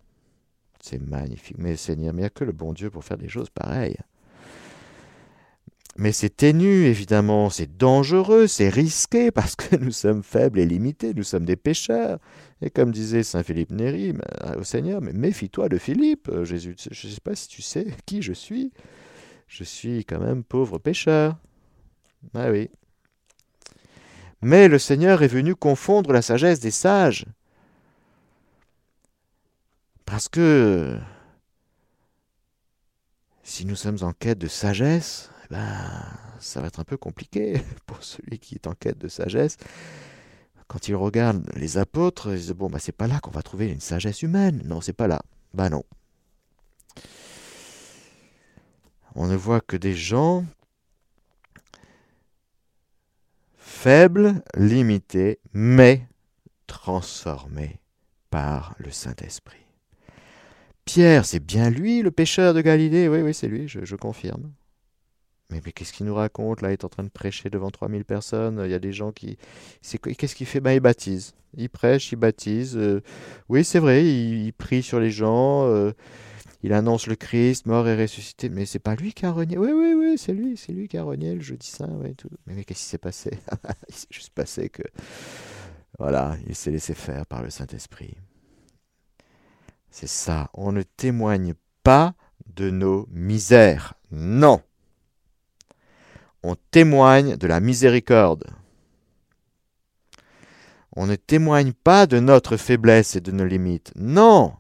C'est 0.81 1.01
magnifique. 1.01 1.59
Mais 1.59 1.77
Seigneur, 1.77 2.15
il 2.15 2.19
n'y 2.19 2.25
a 2.25 2.31
que 2.31 2.45
le 2.45 2.53
bon 2.53 2.73
Dieu 2.73 2.91
pour 2.91 3.05
faire 3.05 3.19
des 3.19 3.29
choses 3.29 3.51
pareilles. 3.51 3.99
Mais 5.97 6.13
c'est 6.13 6.35
ténu, 6.35 6.87
évidemment, 6.87 7.51
c'est 7.51 7.77
dangereux, 7.77 8.47
c'est 8.47 8.69
risqué, 8.69 9.31
parce 9.31 9.57
que 9.57 9.77
nous 9.77 9.91
sommes 9.91 10.23
faibles 10.23 10.59
et 10.59 10.65
limités, 10.65 11.13
nous 11.15 11.25
sommes 11.25 11.45
des 11.45 11.57
pécheurs. 11.57 12.19
Et 12.63 12.71
comme 12.71 12.91
disait 12.91 13.23
Saint 13.23 13.43
Philippe 13.43 13.71
Néri 13.71 14.15
au 14.57 14.65
Seigneur, 14.65 15.01
mais 15.01 15.13
méfie-toi 15.13 15.69
de 15.69 15.79
Philippe, 15.79 16.29
euh, 16.29 16.45
Jésus, 16.45 16.77
je 16.91 17.07
ne 17.07 17.13
sais 17.13 17.21
pas 17.21 17.35
si 17.35 17.49
tu 17.49 17.63
sais 17.63 17.87
qui 18.07 18.23
je 18.23 18.33
suis. 18.33 18.73
Je 19.47 19.65
suis 19.65 20.05
quand 20.05 20.21
même 20.21 20.45
pauvre 20.45 20.79
pécheur. 20.79 21.37
Ah 22.35 22.51
oui, 22.51 22.71
mais 24.43 24.69
le 24.69 24.79
Seigneur 24.79 25.23
est 25.23 25.29
venu 25.29 25.55
confondre 25.55 26.13
la 26.13 26.23
sagesse 26.23 26.61
des 26.61 26.71
sages. 26.71 27.27
Parce 30.05 30.29
que 30.29 30.99
si 33.43 33.67
nous 33.67 33.77
sommes 33.77 33.99
en 34.03 34.13
quête 34.13 34.39
de 34.39 34.47
sagesse, 34.49 35.31
ben, 35.51 36.03
ça 36.39 36.61
va 36.61 36.69
être 36.69 36.81
un 36.81 36.85
peu 36.85 36.97
compliqué 36.97 37.61
pour 37.87 38.03
celui 38.03 38.39
qui 38.39 38.55
est 38.55 38.67
en 38.67 38.75
quête 38.75 38.99
de 38.99 39.09
sagesse. 39.09 39.57
Quand 40.69 40.89
il 40.89 40.95
regarde 40.95 41.45
les 41.57 41.79
apôtres, 41.79 42.31
il 42.33 42.41
dit 42.41 42.55
bon, 42.55 42.69
bah, 42.69 42.79
c'est 42.79 42.93
pas 42.93 43.09
là 43.09 43.19
qu'on 43.21 43.33
va 43.33 43.43
trouver 43.43 43.69
une 43.69 43.81
sagesse 43.81 44.23
humaine. 44.23 44.63
Non, 44.65 44.81
c'est 44.81 44.93
pas 44.93 45.09
là. 45.09 45.21
Bah 45.53 45.69
non. 45.69 45.85
On 49.17 49.27
ne 49.27 49.35
voit 49.35 49.61
que 49.61 49.77
des 49.77 49.95
gens 49.95 50.45
faible, 53.71 54.43
limité, 54.57 55.39
mais 55.55 56.03
transformé 56.67 57.81
par 58.29 58.75
le 58.79 58.91
Saint-Esprit. 58.91 59.65
Pierre, 60.85 61.25
c'est 61.25 61.41
bien 61.41 61.71
lui, 61.71 62.03
le 62.03 62.11
pécheur 62.11 62.53
de 62.53 62.61
Galilée? 62.61 63.09
Oui, 63.09 63.23
oui, 63.23 63.33
c'est 63.33 63.47
lui, 63.49 63.69
je, 63.69 63.97
confirme. 63.97 64.51
Mais, 65.51 65.63
mais 65.65 65.73
qu'est-ce 65.73 65.93
qu'il 65.93 66.05
nous 66.05 66.15
raconte 66.15 66.61
là? 66.61 66.71
Il 66.71 66.73
est 66.75 66.85
en 66.85 66.89
train 66.89 67.05
de 67.05 67.09
prêcher 67.09 67.49
devant 67.49 67.71
3000 67.71 68.05
personnes. 68.05 68.61
Il 68.65 68.71
y 68.71 68.75
a 68.75 68.79
des 68.81 68.93
gens 68.93 69.13
qui. 69.13 69.39
Qu'est-ce 69.83 70.35
qu'il 70.35 70.47
fait? 70.47 70.61
Ben, 70.61 70.73
Il 70.73 70.81
baptise. 70.81 71.33
Il 71.57 71.71
prêche, 71.71 72.13
il 72.13 72.17
baptise. 72.17 72.77
Euh, 72.77 73.01
oui, 73.49 73.65
c'est 73.65 73.79
vrai, 73.79 74.05
il, 74.05 74.53
prie 74.53 74.83
sur 74.83 75.01
les 75.01 75.11
gens. 75.11 75.65
Euh, 75.67 75.93
il 76.63 76.73
annonce 76.73 77.07
le 77.07 77.17
Christ, 77.17 77.67
mort 77.67 77.89
et 77.89 77.97
ressuscité. 78.01 78.49
Mais 78.49 78.67
c'est 78.67 78.79
pas 78.79 78.95
lui 78.95 79.13
qui 79.13 79.25
a 79.25 79.33
renié. 79.33 79.57
Oui, 79.57 79.71
oui, 79.73 79.95
oui, 79.97 80.19
c'est 80.19 80.33
lui. 80.33 80.57
C'est 80.57 80.73
lui 80.73 80.89
qui 80.89 80.99
a 80.99 81.03
renié 81.03 81.35
le 81.35 81.41
jeudi 81.41 81.67
saint. 81.67 81.89
tout. 82.17 82.29
Mais, 82.47 82.55
mais 82.55 82.65
qu'est-ce 82.65 82.81
qui 82.81 82.87
s'est 82.87 82.99
passé? 82.99 83.31
Il 83.89 83.95
s'est 83.95 84.07
juste 84.11 84.31
passé 84.31 84.69
que. 84.69 84.83
Voilà, 85.99 86.37
il 86.47 86.55
s'est 86.55 86.71
laissé 86.71 86.95
faire 86.95 87.27
par 87.27 87.43
le 87.43 87.51
Saint-Esprit. 87.51 88.17
C'est 89.91 90.09
ça. 90.09 90.49
On 90.55 90.73
ne 90.73 90.83
témoigne 90.83 91.53
pas 91.83 92.15
de 92.47 92.71
nos 92.71 93.07
misères. 93.11 93.95
Non. 94.11 94.63
On 96.43 96.57
témoigne 96.71 97.37
de 97.37 97.47
la 97.47 97.61
miséricorde. 97.61 98.45
On 100.97 101.07
ne 101.07 101.17
témoigne 101.17 101.73
pas 101.73 102.07
de 102.07 102.19
notre 102.19 102.57
faiblesse 102.57 103.17
et 103.17 103.21
de 103.21 103.31
nos 103.31 103.45
limites. 103.45 103.93
Non. 103.95 104.55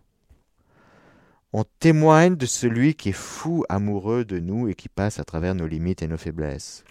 On 1.52 1.64
témoigne 1.80 2.36
de 2.36 2.46
celui 2.46 2.94
qui 2.94 3.08
est 3.08 3.12
fou 3.12 3.64
amoureux 3.68 4.24
de 4.24 4.38
nous 4.38 4.68
et 4.68 4.74
qui 4.74 4.88
passe 4.88 5.18
à 5.18 5.24
travers 5.24 5.54
nos 5.56 5.66
limites 5.66 6.02
et 6.02 6.06
nos 6.06 6.16
faiblesses. 6.16 6.84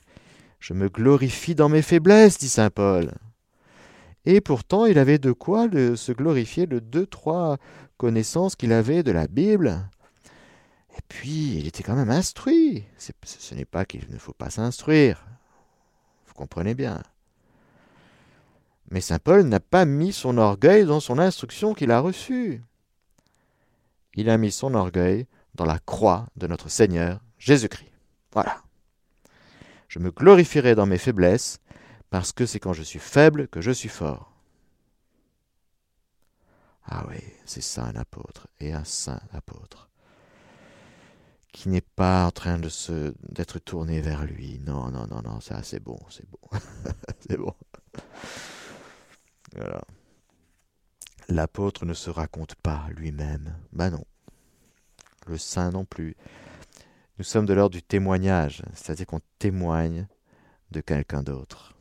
Je 0.59 0.73
me 0.73 0.89
glorifie 0.89 1.55
dans 1.55 1.69
mes 1.69 1.81
faiblesses, 1.81 2.37
dit 2.37 2.49
Saint 2.49 2.69
Paul. 2.69 3.13
Et 4.25 4.41
pourtant, 4.41 4.85
il 4.85 4.99
avait 4.99 5.17
de 5.17 5.31
quoi 5.31 5.69
se 5.71 6.11
glorifier 6.11 6.67
de 6.67 6.79
deux, 6.79 7.05
trois 7.05 7.57
connaissances 7.97 8.57
qu'il 8.57 8.73
avait 8.73 9.01
de 9.01 9.11
la 9.11 9.27
Bible. 9.27 9.89
Et 10.97 11.01
puis, 11.07 11.55
il 11.57 11.65
était 11.67 11.83
quand 11.83 11.95
même 11.95 12.09
instruit. 12.09 12.83
Ce 12.97 13.55
n'est 13.55 13.63
pas 13.65 13.85
qu'il 13.85 14.05
ne 14.09 14.17
faut 14.17 14.33
pas 14.33 14.49
s'instruire. 14.49 15.25
Vous 16.27 16.33
comprenez 16.33 16.75
bien. 16.75 17.01
Mais 18.91 18.99
Saint 18.99 19.19
Paul 19.19 19.43
n'a 19.43 19.61
pas 19.61 19.85
mis 19.85 20.11
son 20.11 20.37
orgueil 20.37 20.83
dans 20.83 20.99
son 20.99 21.17
instruction 21.17 21.73
qu'il 21.73 21.91
a 21.91 22.01
reçue. 22.01 22.61
Il 24.13 24.29
a 24.29 24.37
mis 24.37 24.51
son 24.51 24.73
orgueil 24.73 25.27
dans 25.55 25.65
la 25.65 25.79
croix 25.79 26.27
de 26.35 26.47
notre 26.47 26.69
Seigneur 26.69 27.21
Jésus-Christ. 27.37 27.91
Voilà. 28.33 28.63
Je 29.87 29.99
me 29.99 30.11
glorifierai 30.11 30.75
dans 30.75 30.85
mes 30.85 30.97
faiblesses, 30.97 31.59
parce 32.09 32.31
que 32.31 32.45
c'est 32.45 32.59
quand 32.59 32.73
je 32.73 32.83
suis 32.83 32.99
faible 32.99 33.47
que 33.47 33.61
je 33.61 33.71
suis 33.71 33.89
fort. 33.89 34.33
Ah 36.85 37.05
oui, 37.07 37.17
c'est 37.45 37.61
ça 37.61 37.85
un 37.85 37.95
apôtre, 37.95 38.47
et 38.59 38.73
un 38.73 38.83
saint 38.83 39.21
apôtre, 39.31 39.89
qui 41.51 41.69
n'est 41.69 41.81
pas 41.81 42.25
en 42.25 42.31
train 42.31 42.57
de 42.57 42.69
se 42.69 43.13
d'être 43.29 43.59
tourné 43.59 44.01
vers 44.01 44.25
lui. 44.25 44.59
Non, 44.65 44.89
non, 44.89 45.05
non, 45.07 45.21
non, 45.21 45.39
ça 45.39 45.61
c'est 45.61 45.79
bon, 45.79 45.99
c'est 46.09 46.27
bon, 46.29 46.39
c'est 47.27 47.37
bon. 47.37 47.53
Voilà. 49.55 49.81
L'apôtre 51.29 51.85
ne 51.85 51.93
se 51.93 52.09
raconte 52.09 52.55
pas 52.55 52.87
lui-même. 52.95 53.55
Ben 53.71 53.91
non. 53.91 54.03
Le 55.27 55.37
saint 55.37 55.69
non 55.69 55.85
plus. 55.85 56.15
Nous 57.19 57.23
sommes 57.23 57.45
de 57.45 57.53
l'ordre 57.53 57.75
du 57.75 57.83
témoignage, 57.83 58.63
c'est-à-dire 58.73 59.05
qu'on 59.05 59.21
témoigne 59.37 60.07
de 60.71 60.81
quelqu'un 60.81 61.21
d'autre. 61.21 61.75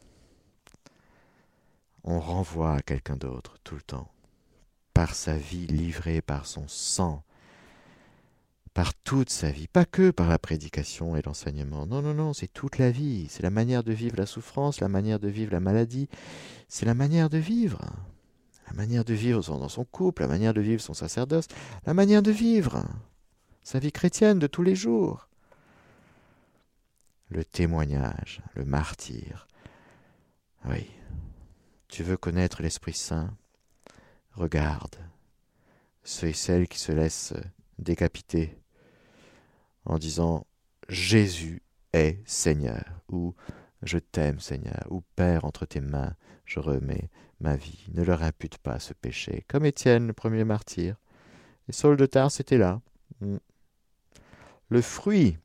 On 2.04 2.20
renvoie 2.20 2.74
à 2.74 2.82
quelqu'un 2.82 3.16
d'autre 3.16 3.56
tout 3.64 3.74
le 3.74 3.80
temps, 3.80 4.10
par 4.92 5.14
sa 5.14 5.38
vie 5.38 5.66
livrée, 5.66 6.20
par 6.20 6.44
son 6.44 6.68
sang, 6.68 7.22
par 8.74 8.92
toute 8.94 9.30
sa 9.30 9.50
vie, 9.50 9.66
pas 9.66 9.86
que 9.86 10.10
par 10.10 10.28
la 10.28 10.38
prédication 10.38 11.16
et 11.16 11.22
l'enseignement. 11.22 11.86
Non, 11.86 12.02
non, 12.02 12.12
non, 12.12 12.34
c'est 12.34 12.52
toute 12.52 12.76
la 12.76 12.90
vie. 12.90 13.28
C'est 13.30 13.42
la 13.42 13.50
manière 13.50 13.82
de 13.82 13.92
vivre 13.92 14.16
la 14.18 14.26
souffrance, 14.26 14.80
la 14.80 14.88
manière 14.88 15.18
de 15.18 15.28
vivre 15.28 15.52
la 15.52 15.60
maladie. 15.60 16.08
C'est 16.68 16.86
la 16.86 16.94
manière 16.94 17.30
de 17.30 17.38
vivre. 17.38 17.80
La 18.68 18.74
manière 18.74 19.04
de 19.04 19.14
vivre 19.14 19.40
dans 19.40 19.68
son 19.68 19.84
couple, 19.84 20.22
la 20.22 20.28
manière 20.28 20.54
de 20.54 20.60
vivre 20.60 20.82
son 20.82 20.94
sacerdoce, 20.94 21.48
la 21.86 21.94
manière 21.94 22.22
de 22.22 22.30
vivre 22.30 22.84
sa 23.62 23.78
vie 23.78 23.92
chrétienne 23.92 24.38
de 24.38 24.46
tous 24.46 24.62
les 24.62 24.74
jours. 24.74 25.28
Le 27.30 27.44
témoignage, 27.44 28.40
le 28.54 28.64
martyr. 28.64 29.48
Oui. 30.64 30.86
Tu 31.88 32.02
veux 32.02 32.16
connaître 32.16 32.62
l'Esprit 32.62 32.94
Saint? 32.94 33.34
Regarde 34.32 34.96
ceux 36.04 36.28
et 36.28 36.32
celles 36.32 36.68
qui 36.68 36.78
se 36.78 36.92
laissent 36.92 37.34
décapiter 37.78 38.58
en 39.84 39.98
disant 39.98 40.46
Jésus 40.88 41.62
est 41.92 42.18
Seigneur, 42.26 42.84
ou 43.08 43.34
Je 43.82 43.98
t'aime 43.98 44.40
Seigneur, 44.40 44.86
ou 44.90 45.02
Père, 45.16 45.44
entre 45.44 45.66
tes 45.66 45.80
mains, 45.80 46.14
je 46.48 46.60
remets 46.60 47.10
ma 47.40 47.56
vie. 47.56 47.84
Ne 47.92 48.02
leur 48.02 48.22
impute 48.22 48.58
pas 48.58 48.80
ce 48.80 48.94
péché, 48.94 49.44
comme 49.48 49.66
Étienne, 49.66 50.06
le 50.06 50.12
premier 50.12 50.44
martyr. 50.44 50.96
Et 51.68 51.72
Saul 51.72 51.96
de 51.96 52.06
Tarse 52.06 52.40
était 52.40 52.58
là. 52.58 52.80
Mm. 53.20 53.36
Le 54.70 54.82
fruit. 54.82 55.36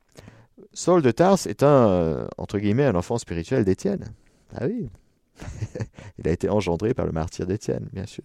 Saul 0.72 1.02
de 1.02 1.10
Tarse 1.10 1.46
est 1.46 1.62
un, 1.62 1.88
euh, 1.88 2.26
un 2.38 2.94
enfant 2.94 3.18
spirituel 3.18 3.64
d'Étienne. 3.64 4.12
Ah 4.54 4.66
oui. 4.66 4.88
Il 6.18 6.26
a 6.26 6.32
été 6.32 6.48
engendré 6.48 6.94
par 6.94 7.06
le 7.06 7.12
martyr 7.12 7.46
d'Étienne, 7.46 7.88
bien 7.92 8.06
sûr. 8.06 8.24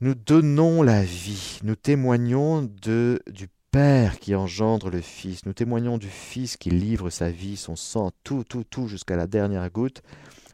Nous 0.00 0.14
donnons 0.14 0.82
la 0.82 1.02
vie, 1.02 1.60
nous 1.62 1.76
témoignons 1.76 2.62
de, 2.62 3.22
du 3.30 3.48
Père 3.74 4.20
qui 4.20 4.36
engendre 4.36 4.88
le 4.88 5.00
Fils, 5.00 5.46
nous 5.46 5.52
témoignons 5.52 5.98
du 5.98 6.06
Fils 6.06 6.56
qui 6.56 6.70
livre 6.70 7.10
sa 7.10 7.32
vie, 7.32 7.56
son 7.56 7.74
sang, 7.74 8.12
tout, 8.22 8.44
tout, 8.44 8.62
tout 8.62 8.86
jusqu'à 8.86 9.16
la 9.16 9.26
dernière 9.26 9.68
goutte 9.68 10.04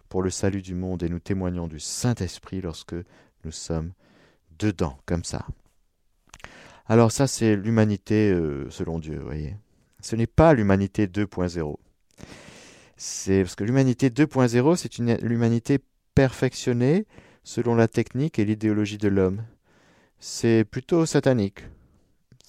pour 0.09 0.23
le 0.23 0.31
salut 0.31 0.63
du 0.63 0.75
monde, 0.75 1.03
et 1.03 1.11
nous 1.11 1.19
témoignons 1.19 1.69
du 1.69 1.81
Saint-Esprit 1.81 2.63
lorsque 2.63 2.95
nous 3.45 3.51
sommes 3.51 3.93
dedans, 4.59 4.97
comme 5.05 5.23
ça. 5.23 5.47
Alors 6.87 7.13
ça, 7.13 7.27
c'est 7.27 7.57
l'humanité 7.57 8.31
euh, 8.31 8.71
selon 8.71 8.99
Dieu, 8.99 9.19
vous 9.19 9.27
voyez. 9.27 9.55
Ce 10.01 10.17
n'est 10.17 10.27
pas 10.27 10.55
l'humanité 10.55 11.07
2.0. 11.07 11.77
C'est 12.97 13.43
parce 13.43 13.55
que 13.55 13.65
l'humanité 13.65 14.09
2.0, 14.09 14.77
c'est 14.77 14.97
l'humanité 15.23 15.79
perfectionnée, 16.15 17.07
selon 17.45 17.75
la 17.75 17.87
technique 17.87 18.39
et 18.39 18.47
l'idéologie 18.47 18.97
de 18.97 19.09
l'homme. 19.09 19.45
C'est 20.21 20.65
plutôt 20.65 21.05
satanique. 21.05 21.65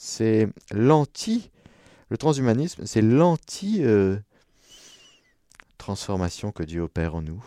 C'est 0.03 0.47
l'anti, 0.71 1.51
le 2.09 2.17
transhumanisme, 2.17 2.87
c'est 2.87 3.03
l'anti 3.03 3.83
euh, 3.83 4.17
transformation 5.77 6.51
que 6.51 6.63
Dieu 6.63 6.81
opère 6.81 7.13
en 7.13 7.21
nous. 7.21 7.45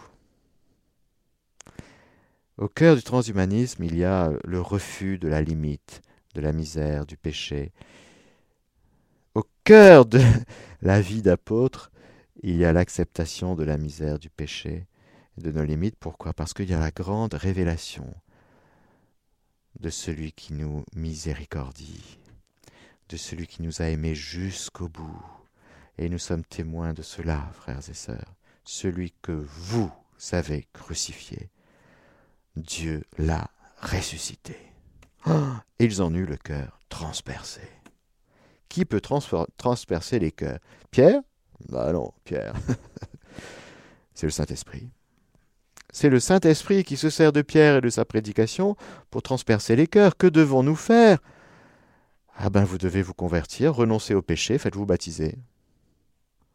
Au 2.56 2.68
cœur 2.68 2.94
du 2.94 3.02
transhumanisme, 3.02 3.82
il 3.82 3.96
y 3.96 4.04
a 4.04 4.30
le 4.44 4.60
refus 4.60 5.18
de 5.18 5.26
la 5.26 5.42
limite, 5.42 6.00
de 6.36 6.40
la 6.40 6.52
misère, 6.52 7.06
du 7.06 7.16
péché. 7.16 7.72
Au 9.34 9.42
cœur 9.64 10.06
de 10.06 10.20
la 10.80 11.00
vie 11.00 11.22
d'apôtre, 11.22 11.90
il 12.44 12.54
y 12.54 12.64
a 12.64 12.72
l'acceptation 12.72 13.56
de 13.56 13.64
la 13.64 13.78
misère, 13.78 14.20
du 14.20 14.30
péché, 14.30 14.86
de 15.38 15.50
nos 15.50 15.64
limites. 15.64 15.96
Pourquoi? 15.98 16.32
Parce 16.32 16.54
qu'il 16.54 16.70
y 16.70 16.74
a 16.74 16.78
la 16.78 16.92
grande 16.92 17.34
révélation 17.34 18.14
de 19.80 19.90
celui 19.90 20.30
qui 20.30 20.52
nous 20.52 20.84
miséricordie, 20.94 22.20
celui 23.16 23.46
qui 23.46 23.62
nous 23.62 23.82
a 23.82 23.86
aimés 23.86 24.14
jusqu'au 24.14 24.88
bout. 24.88 25.22
Et 25.98 26.08
nous 26.08 26.18
sommes 26.18 26.44
témoins 26.44 26.92
de 26.92 27.02
cela, 27.02 27.50
frères 27.52 27.88
et 27.88 27.94
sœurs. 27.94 28.34
Celui 28.64 29.12
que 29.22 29.32
vous 29.32 29.90
savez 30.16 30.66
crucifié, 30.72 31.50
Dieu 32.56 33.04
l'a 33.18 33.50
ressuscité. 33.80 34.56
Ils 35.78 36.02
en 36.02 36.12
eurent 36.14 36.30
le 36.30 36.36
cœur 36.36 36.80
transpercé. 36.88 37.62
Qui 38.68 38.84
peut 38.84 39.00
transpercer 39.00 40.18
les 40.18 40.32
cœurs? 40.32 40.58
Pierre? 40.90 41.20
Bah 41.68 41.92
non, 41.92 42.12
Pierre. 42.24 42.54
C'est 44.14 44.26
le 44.26 44.32
Saint-Esprit. 44.32 44.88
C'est 45.92 46.08
le 46.08 46.18
Saint-Esprit 46.18 46.82
qui 46.82 46.96
se 46.96 47.08
sert 47.08 47.32
de 47.32 47.42
Pierre 47.42 47.76
et 47.76 47.80
de 47.80 47.88
sa 47.88 48.04
prédication 48.04 48.76
pour 49.10 49.22
transpercer 49.22 49.76
les 49.76 49.86
cœurs. 49.86 50.16
Que 50.16 50.26
devons-nous 50.26 50.76
faire 50.76 51.18
Ah 52.36 52.50
ben 52.50 52.64
vous 52.64 52.78
devez 52.78 53.02
vous 53.02 53.14
convertir, 53.14 53.74
renoncer 53.74 54.14
au 54.14 54.22
péché, 54.22 54.58
faites-vous 54.58 54.86
baptiser. 54.86 55.38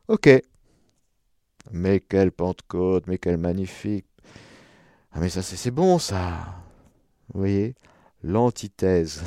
Ok. 0.08 0.30
Mais 1.72 2.00
quelle 2.00 2.32
Pentecôte, 2.32 3.08
mais 3.08 3.18
quelle 3.18 3.38
magnifique. 3.38 4.06
Ah 5.12 5.20
mais 5.20 5.30
ça 5.30 5.42
c'est 5.42 5.72
bon 5.72 6.00
ça. 6.00 6.56
Vous 7.34 7.40
voyez 7.40 7.76
L'antithèse 8.24 9.24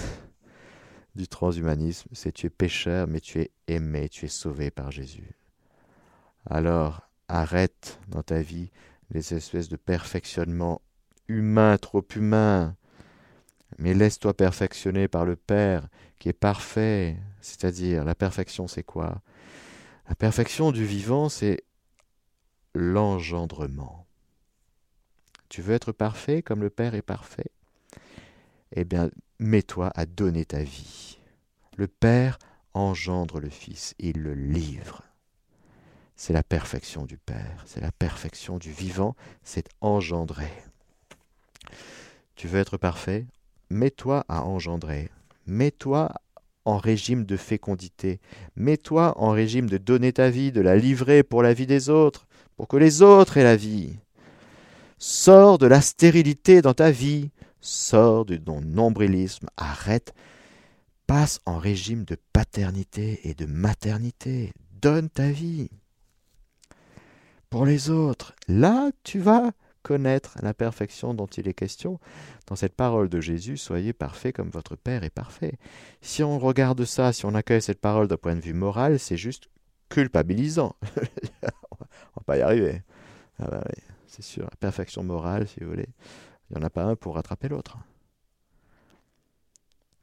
du 1.14 1.26
transhumanisme, 1.28 2.08
c'est 2.12 2.32
tu 2.32 2.46
es 2.46 2.50
pécheur, 2.50 3.06
mais 3.06 3.20
tu 3.20 3.40
es 3.40 3.50
aimé, 3.68 4.08
tu 4.08 4.26
es 4.26 4.28
sauvé 4.28 4.70
par 4.70 4.90
Jésus. 4.90 5.34
Alors 6.46 7.08
arrête 7.28 7.98
dans 8.08 8.22
ta 8.22 8.42
vie 8.42 8.70
les 9.10 9.34
espèces 9.34 9.68
de 9.68 9.76
perfectionnement 9.76 10.82
humain, 11.28 11.78
trop 11.78 12.04
humain, 12.14 12.76
mais 13.78 13.94
laisse-toi 13.94 14.34
perfectionner 14.34 15.08
par 15.08 15.24
le 15.24 15.36
Père 15.36 15.88
qui 16.18 16.28
est 16.28 16.32
parfait. 16.32 17.16
C'est-à-dire, 17.40 18.04
la 18.04 18.14
perfection, 18.14 18.68
c'est 18.68 18.82
quoi? 18.82 19.22
La 20.08 20.14
perfection 20.14 20.72
du 20.72 20.84
vivant, 20.84 21.28
c'est 21.28 21.64
l'engendrement. 22.74 24.06
Tu 25.48 25.62
veux 25.62 25.74
être 25.74 25.92
parfait 25.92 26.42
comme 26.42 26.62
le 26.62 26.70
Père 26.70 26.94
est 26.94 27.02
parfait? 27.02 27.50
Eh 28.74 28.84
bien, 28.84 29.10
mets-toi 29.38 29.90
à 29.94 30.06
donner 30.06 30.44
ta 30.44 30.62
vie. 30.62 31.18
Le 31.76 31.88
Père 31.88 32.38
engendre 32.74 33.40
le 33.40 33.50
Fils, 33.50 33.94
il 33.98 34.22
le 34.22 34.34
livre. 34.34 35.02
C'est 36.16 36.32
la 36.32 36.42
perfection 36.42 37.04
du 37.04 37.18
Père, 37.18 37.64
c'est 37.66 37.80
la 37.80 37.92
perfection 37.92 38.58
du 38.58 38.70
vivant, 38.70 39.16
c'est 39.42 39.68
engendrer. 39.80 40.52
Tu 42.36 42.48
veux 42.48 42.60
être 42.60 42.76
parfait? 42.76 43.26
Mets-toi 43.72 44.26
à 44.28 44.44
engendrer. 44.44 45.08
Mets-toi 45.46 46.12
en 46.66 46.76
régime 46.76 47.24
de 47.24 47.38
fécondité. 47.38 48.20
Mets-toi 48.54 49.14
en 49.16 49.30
régime 49.30 49.68
de 49.68 49.78
donner 49.78 50.12
ta 50.12 50.28
vie, 50.28 50.52
de 50.52 50.60
la 50.60 50.76
livrer 50.76 51.22
pour 51.22 51.42
la 51.42 51.54
vie 51.54 51.66
des 51.66 51.88
autres, 51.88 52.26
pour 52.54 52.68
que 52.68 52.76
les 52.76 53.00
autres 53.00 53.38
aient 53.38 53.44
la 53.44 53.56
vie. 53.56 53.96
Sors 54.98 55.56
de 55.56 55.66
la 55.66 55.80
stérilité 55.80 56.60
dans 56.60 56.74
ta 56.74 56.90
vie. 56.90 57.30
Sors 57.62 58.26
de 58.26 58.36
ton 58.36 58.60
nombrilisme. 58.60 59.48
Arrête. 59.56 60.12
Passe 61.06 61.40
en 61.46 61.56
régime 61.56 62.04
de 62.04 62.18
paternité 62.34 63.20
et 63.24 63.32
de 63.32 63.46
maternité. 63.46 64.52
Donne 64.82 65.08
ta 65.08 65.30
vie. 65.30 65.70
Pour 67.48 67.64
les 67.64 67.88
autres, 67.88 68.34
là, 68.48 68.90
tu 69.02 69.18
vas 69.18 69.50
connaître 69.82 70.36
la 70.42 70.54
perfection 70.54 71.14
dont 71.14 71.26
il 71.26 71.48
est 71.48 71.54
question 71.54 72.00
dans 72.46 72.56
cette 72.56 72.74
parole 72.74 73.08
de 73.08 73.20
Jésus, 73.20 73.56
soyez 73.56 73.92
parfaits 73.92 74.34
comme 74.34 74.50
votre 74.50 74.76
Père 74.76 75.04
est 75.04 75.10
parfait. 75.10 75.58
Si 76.00 76.22
on 76.22 76.38
regarde 76.38 76.84
ça, 76.84 77.12
si 77.12 77.26
on 77.26 77.34
accueille 77.34 77.62
cette 77.62 77.80
parole 77.80 78.08
d'un 78.08 78.16
point 78.16 78.36
de 78.36 78.40
vue 78.40 78.54
moral, 78.54 78.98
c'est 78.98 79.16
juste 79.16 79.48
culpabilisant. 79.88 80.76
on 81.42 82.16
va 82.16 82.22
pas 82.24 82.38
y 82.38 82.42
arriver. 82.42 82.82
Ah 83.38 83.48
bah 83.50 83.64
c'est 84.06 84.22
sûr, 84.22 84.44
la 84.44 84.56
perfection 84.60 85.02
morale, 85.02 85.48
si 85.48 85.60
vous 85.60 85.70
voulez, 85.70 85.88
il 86.50 86.56
n'y 86.56 86.62
en 86.62 86.66
a 86.66 86.70
pas 86.70 86.84
un 86.84 86.96
pour 86.96 87.14
rattraper 87.14 87.48
l'autre. 87.48 87.78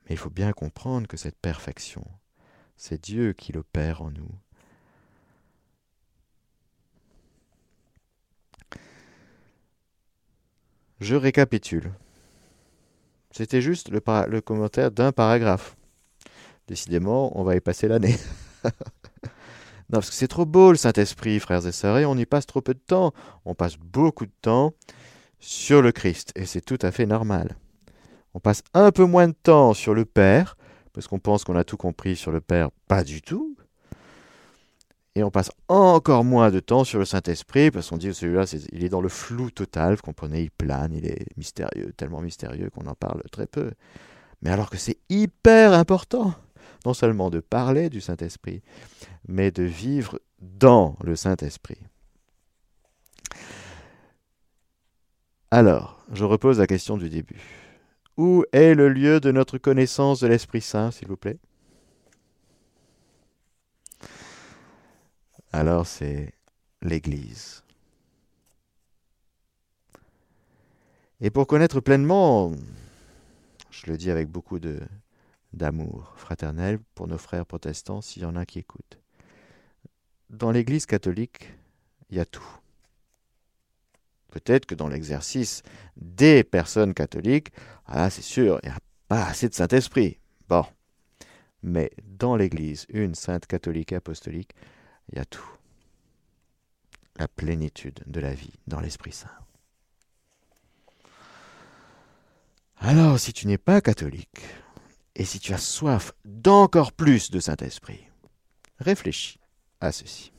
Mais 0.05 0.15
il 0.15 0.17
faut 0.17 0.31
bien 0.31 0.51
comprendre 0.51 1.07
que 1.07 1.17
cette 1.17 1.37
perfection, 1.37 2.03
c'est 2.75 2.99
Dieu 2.99 3.33
qui 3.33 3.53
l'opère 3.53 4.01
en 4.01 4.09
nous. 4.09 4.31
Je 10.99 11.15
récapitule. 11.15 11.91
C'était 13.31 13.61
juste 13.61 13.89
le, 13.89 14.41
commentaire 14.41 14.91
d'un 14.91 15.11
paragraphe. 15.11 15.75
Décidément, 16.67 17.37
on 17.39 17.43
va 17.43 17.55
y 17.55 17.61
passer 17.61 17.87
l'année. 17.87 18.15
non, 18.63 18.71
parce 19.91 20.09
que 20.09 20.15
c'est 20.15 20.27
trop 20.27 20.45
beau 20.45 20.71
le 20.71 20.77
Saint-Esprit, 20.77 21.39
frères 21.39 21.65
et 21.65 21.71
sœurs, 21.71 21.99
et 21.99 22.05
on 22.05 22.17
y 22.17 22.25
passe 22.25 22.45
trop 22.45 22.61
peu 22.61 22.73
de 22.73 22.79
temps. 22.79 23.13
On 23.45 23.55
passe 23.55 23.77
beaucoup 23.77 24.25
de 24.25 24.31
temps 24.41 24.73
sur 25.39 25.81
le 25.81 25.91
Christ, 25.91 26.31
et 26.35 26.45
c'est 26.45 26.61
tout 26.61 26.79
à 26.81 26.91
fait 26.91 27.05
normal. 27.05 27.55
On 28.33 28.39
passe 28.39 28.63
un 28.73 28.91
peu 28.91 29.05
moins 29.05 29.27
de 29.27 29.35
temps 29.41 29.73
sur 29.73 29.93
le 29.93 30.05
Père, 30.05 30.57
parce 30.93 31.07
qu'on 31.07 31.19
pense 31.19 31.43
qu'on 31.43 31.55
a 31.55 31.63
tout 31.63 31.77
compris 31.77 32.15
sur 32.15 32.31
le 32.31 32.41
Père. 32.41 32.69
Pas 32.87 33.03
du 33.03 33.21
tout 33.21 33.55
on 35.23 35.31
passe 35.31 35.51
encore 35.67 36.23
moins 36.23 36.51
de 36.51 36.59
temps 36.59 36.83
sur 36.83 36.99
le 36.99 37.05
Saint-Esprit, 37.05 37.71
parce 37.71 37.89
qu'on 37.89 37.97
dit 37.97 38.07
que 38.07 38.13
celui-là, 38.13 38.45
il 38.71 38.83
est 38.83 38.89
dans 38.89 39.01
le 39.01 39.09
flou 39.09 39.49
total, 39.51 39.95
vous 39.95 40.01
comprenez, 40.01 40.43
il 40.43 40.51
plane, 40.51 40.93
il 40.93 41.05
est 41.05 41.25
mystérieux, 41.37 41.93
tellement 41.97 42.21
mystérieux 42.21 42.69
qu'on 42.69 42.87
en 42.87 42.95
parle 42.95 43.21
très 43.31 43.47
peu. 43.47 43.71
Mais 44.41 44.49
alors 44.49 44.69
que 44.69 44.77
c'est 44.77 44.97
hyper 45.09 45.73
important, 45.73 46.33
non 46.85 46.93
seulement 46.93 47.29
de 47.29 47.39
parler 47.39 47.89
du 47.89 48.01
Saint-Esprit, 48.01 48.61
mais 49.27 49.51
de 49.51 49.63
vivre 49.63 50.19
dans 50.41 50.95
le 51.03 51.15
Saint-Esprit. 51.15 51.79
Alors, 55.51 56.05
je 56.11 56.23
repose 56.25 56.59
la 56.59 56.67
question 56.67 56.97
du 56.97 57.09
début. 57.09 57.41
Où 58.17 58.43
est 58.51 58.75
le 58.75 58.89
lieu 58.89 59.19
de 59.19 59.31
notre 59.31 59.57
connaissance 59.57 60.19
de 60.19 60.27
l'Esprit 60.27 60.61
Saint, 60.61 60.91
s'il 60.91 61.07
vous 61.07 61.17
plaît? 61.17 61.39
Alors 65.51 65.87
c'est 65.87 66.33
l'Église. 66.81 67.63
Et 71.21 71.29
pour 71.29 71.47
connaître 71.47 71.81
pleinement, 71.81 72.53
je 73.71 73.91
le 73.91 73.97
dis 73.97 74.09
avec 74.09 74.29
beaucoup 74.29 74.59
d'amour 75.51 76.13
fraternel 76.15 76.79
pour 76.95 77.07
nos 77.07 77.17
frères 77.17 77.45
protestants, 77.45 78.01
s'il 78.01 78.23
y 78.23 78.25
en 78.25 78.35
a 78.35 78.45
qui 78.45 78.59
écoutent. 78.59 78.99
Dans 80.29 80.51
l'Église 80.51 80.85
catholique, 80.85 81.53
il 82.09 82.17
y 82.17 82.19
a 82.19 82.25
tout. 82.25 82.47
Peut-être 84.31 84.65
que 84.65 84.75
dans 84.75 84.87
l'exercice 84.87 85.63
des 85.97 86.43
personnes 86.43 86.93
catholiques, 86.93 87.51
ah, 87.85 88.09
c'est 88.09 88.21
sûr, 88.21 88.59
il 88.63 88.69
n'y 88.69 88.75
a 88.75 88.79
pas 89.07 89.25
assez 89.25 89.49
de 89.49 89.53
Saint-Esprit. 89.55 90.19
Bon. 90.47 90.65
Mais 91.63 91.91
dans 92.05 92.35
l'Église, 92.37 92.85
une 92.89 93.15
sainte 93.15 93.45
catholique 93.47 93.91
apostolique, 93.91 94.53
il 95.11 95.17
y 95.17 95.21
a 95.21 95.25
tout. 95.25 95.49
La 97.17 97.27
plénitude 97.27 97.99
de 98.05 98.19
la 98.19 98.33
vie 98.33 98.53
dans 98.67 98.79
l'Esprit 98.79 99.11
Saint. 99.11 99.29
Alors, 102.77 103.19
si 103.19 103.33
tu 103.33 103.45
n'es 103.47 103.57
pas 103.57 103.81
catholique, 103.81 104.39
et 105.15 105.25
si 105.25 105.39
tu 105.39 105.53
as 105.53 105.57
soif 105.57 106.13
d'encore 106.23 106.93
plus 106.93 107.29
de 107.29 107.41
Saint-Esprit, 107.41 108.07
réfléchis 108.79 109.39
à 109.81 109.91
ceci. 109.91 110.31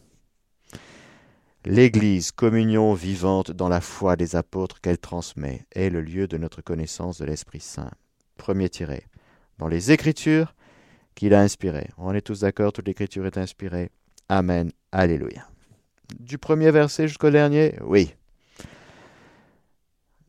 L'Église, 1.66 2.32
communion 2.32 2.94
vivante 2.94 3.50
dans 3.50 3.68
la 3.68 3.82
foi 3.82 4.16
des 4.16 4.34
apôtres 4.36 4.80
qu'elle 4.80 4.96
transmet, 4.96 5.66
est 5.72 5.90
le 5.90 6.00
lieu 6.00 6.26
de 6.26 6.38
notre 6.38 6.62
connaissance 6.62 7.18
de 7.18 7.26
l'Esprit 7.26 7.60
Saint. 7.60 7.90
Premier 8.38 8.70
tiré. 8.70 9.04
Dans 9.58 9.68
les 9.68 9.92
Écritures 9.92 10.54
qu'il 11.14 11.34
a 11.34 11.42
inspirées. 11.42 11.90
On 11.98 12.14
est 12.14 12.22
tous 12.22 12.40
d'accord, 12.40 12.72
toute 12.72 12.86
l'Écriture 12.86 13.26
est 13.26 13.36
inspirée. 13.36 13.90
Amen. 14.30 14.70
Alléluia. 14.92 15.44
Du 16.20 16.38
premier 16.38 16.70
verset 16.70 17.08
jusqu'au 17.08 17.30
dernier, 17.30 17.74
oui. 17.82 18.14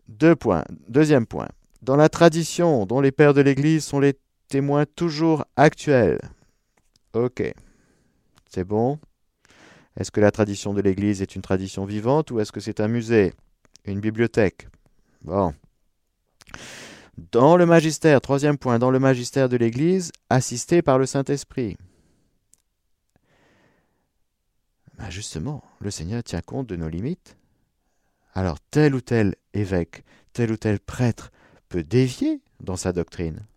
Deux 0.07 0.35
points. 0.35 0.63
Deuxième 0.89 1.27
point. 1.27 1.49
Dans 1.83 1.95
la 1.95 2.09
tradition 2.09 2.87
dont 2.87 2.99
les 2.99 3.11
pères 3.11 3.35
de 3.35 3.41
l'Église 3.41 3.85
sont 3.85 3.99
les 3.99 4.15
témoins 4.47 4.85
toujours 4.87 5.45
actuels. 5.55 6.19
Ok. 7.13 7.43
C'est 8.49 8.63
bon 8.63 8.97
Est-ce 9.95 10.09
que 10.09 10.19
la 10.19 10.31
tradition 10.31 10.73
de 10.73 10.81
l'Église 10.81 11.21
est 11.21 11.35
une 11.35 11.43
tradition 11.43 11.85
vivante 11.85 12.31
ou 12.31 12.39
est-ce 12.39 12.51
que 12.51 12.59
c'est 12.59 12.79
un 12.79 12.87
musée 12.87 13.33
Une 13.85 13.99
bibliothèque? 13.99 14.67
Bon. 15.21 15.53
Dans 17.31 17.55
le 17.55 17.67
magistère, 17.67 18.19
troisième 18.19 18.57
point, 18.57 18.79
dans 18.79 18.89
le 18.89 18.97
magistère 18.97 19.47
de 19.47 19.57
l'Église, 19.57 20.11
assisté 20.31 20.81
par 20.81 20.97
le 20.97 21.05
Saint-Esprit. 21.05 21.77
Bah, 25.01 25.09
justement, 25.09 25.63
le 25.79 25.89
Seigneur 25.89 26.23
tient 26.23 26.41
compte 26.41 26.67
de 26.67 26.75
nos 26.75 26.87
limites. 26.87 27.35
Alors 28.35 28.59
tel 28.59 28.93
ou 28.93 29.01
tel 29.01 29.35
évêque, 29.55 30.03
tel 30.31 30.51
ou 30.51 30.57
tel 30.57 30.79
prêtre 30.79 31.31
peut 31.69 31.83
dévier 31.83 32.39
dans 32.59 32.75
sa 32.75 32.93
doctrine. 32.93 33.47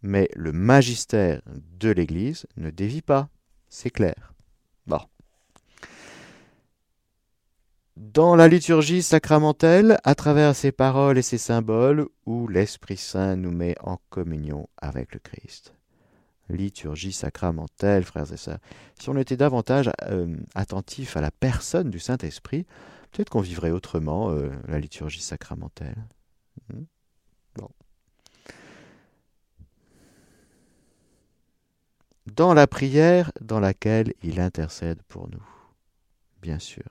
Mais 0.00 0.30
le 0.34 0.52
magistère 0.52 1.42
de 1.78 1.90
l'Église 1.90 2.46
ne 2.56 2.70
dévie 2.70 3.02
pas, 3.02 3.28
c'est 3.68 3.90
clair. 3.90 4.32
Bon. 4.86 5.00
Dans 7.96 8.36
la 8.36 8.48
liturgie 8.48 9.02
sacramentelle, 9.02 9.98
à 10.02 10.14
travers 10.14 10.56
ses 10.56 10.72
paroles 10.72 11.18
et 11.18 11.22
ses 11.22 11.38
symboles, 11.38 12.08
où 12.24 12.48
l'Esprit 12.48 12.96
Saint 12.96 13.36
nous 13.36 13.52
met 13.52 13.74
en 13.80 13.98
communion 14.08 14.66
avec 14.78 15.12
le 15.12 15.20
Christ 15.20 15.74
liturgie 16.48 17.12
sacramentelle, 17.12 18.04
frères 18.04 18.32
et 18.32 18.36
sœurs. 18.36 18.58
Si 18.98 19.08
on 19.08 19.16
était 19.16 19.36
davantage 19.36 19.90
euh, 20.02 20.36
attentif 20.54 21.16
à 21.16 21.20
la 21.20 21.30
personne 21.30 21.90
du 21.90 21.98
Saint-Esprit, 21.98 22.66
peut-être 23.12 23.30
qu'on 23.30 23.40
vivrait 23.40 23.70
autrement 23.70 24.30
euh, 24.30 24.50
la 24.68 24.78
liturgie 24.78 25.22
sacramentelle. 25.22 25.96
Hmm? 26.72 26.84
Dans 32.34 32.54
la 32.54 32.66
prière 32.66 33.30
dans 33.40 33.60
laquelle 33.60 34.12
il 34.22 34.40
intercède 34.40 35.00
pour 35.04 35.30
nous, 35.30 35.46
bien 36.42 36.58
sûr. 36.58 36.82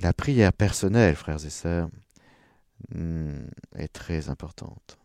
La 0.00 0.12
prière 0.12 0.52
personnelle, 0.52 1.16
frères 1.16 1.44
et 1.44 1.50
sœurs, 1.50 1.90
hmm, 2.94 3.40
est 3.74 3.92
très 3.92 4.30
importante 4.30 4.98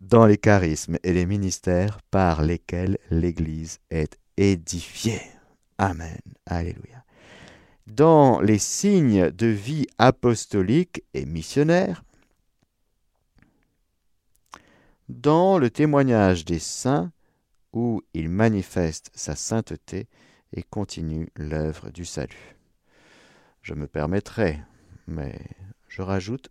dans 0.00 0.26
les 0.26 0.38
charismes 0.38 0.98
et 1.02 1.12
les 1.12 1.26
ministères 1.26 2.00
par 2.10 2.42
lesquels 2.42 2.98
l'Église 3.10 3.78
est 3.90 4.18
édifiée. 4.36 5.22
Amen. 5.78 6.18
Alléluia. 6.46 7.04
dans 7.86 8.40
les 8.40 8.58
signes 8.58 9.30
de 9.30 9.46
vie 9.46 9.86
apostolique 9.98 11.02
et 11.12 11.26
missionnaire, 11.26 12.04
dans 15.08 15.58
le 15.58 15.70
témoignage 15.70 16.44
des 16.44 16.60
saints 16.60 17.10
où 17.72 18.00
il 18.14 18.28
manifeste 18.28 19.10
sa 19.14 19.34
sainteté 19.34 20.06
et 20.52 20.62
continue 20.62 21.28
l'œuvre 21.34 21.90
du 21.90 22.04
salut. 22.04 22.56
Je 23.62 23.74
me 23.74 23.88
permettrai, 23.88 24.60
mais 25.08 25.38
je 25.88 26.02
rajoute 26.02 26.50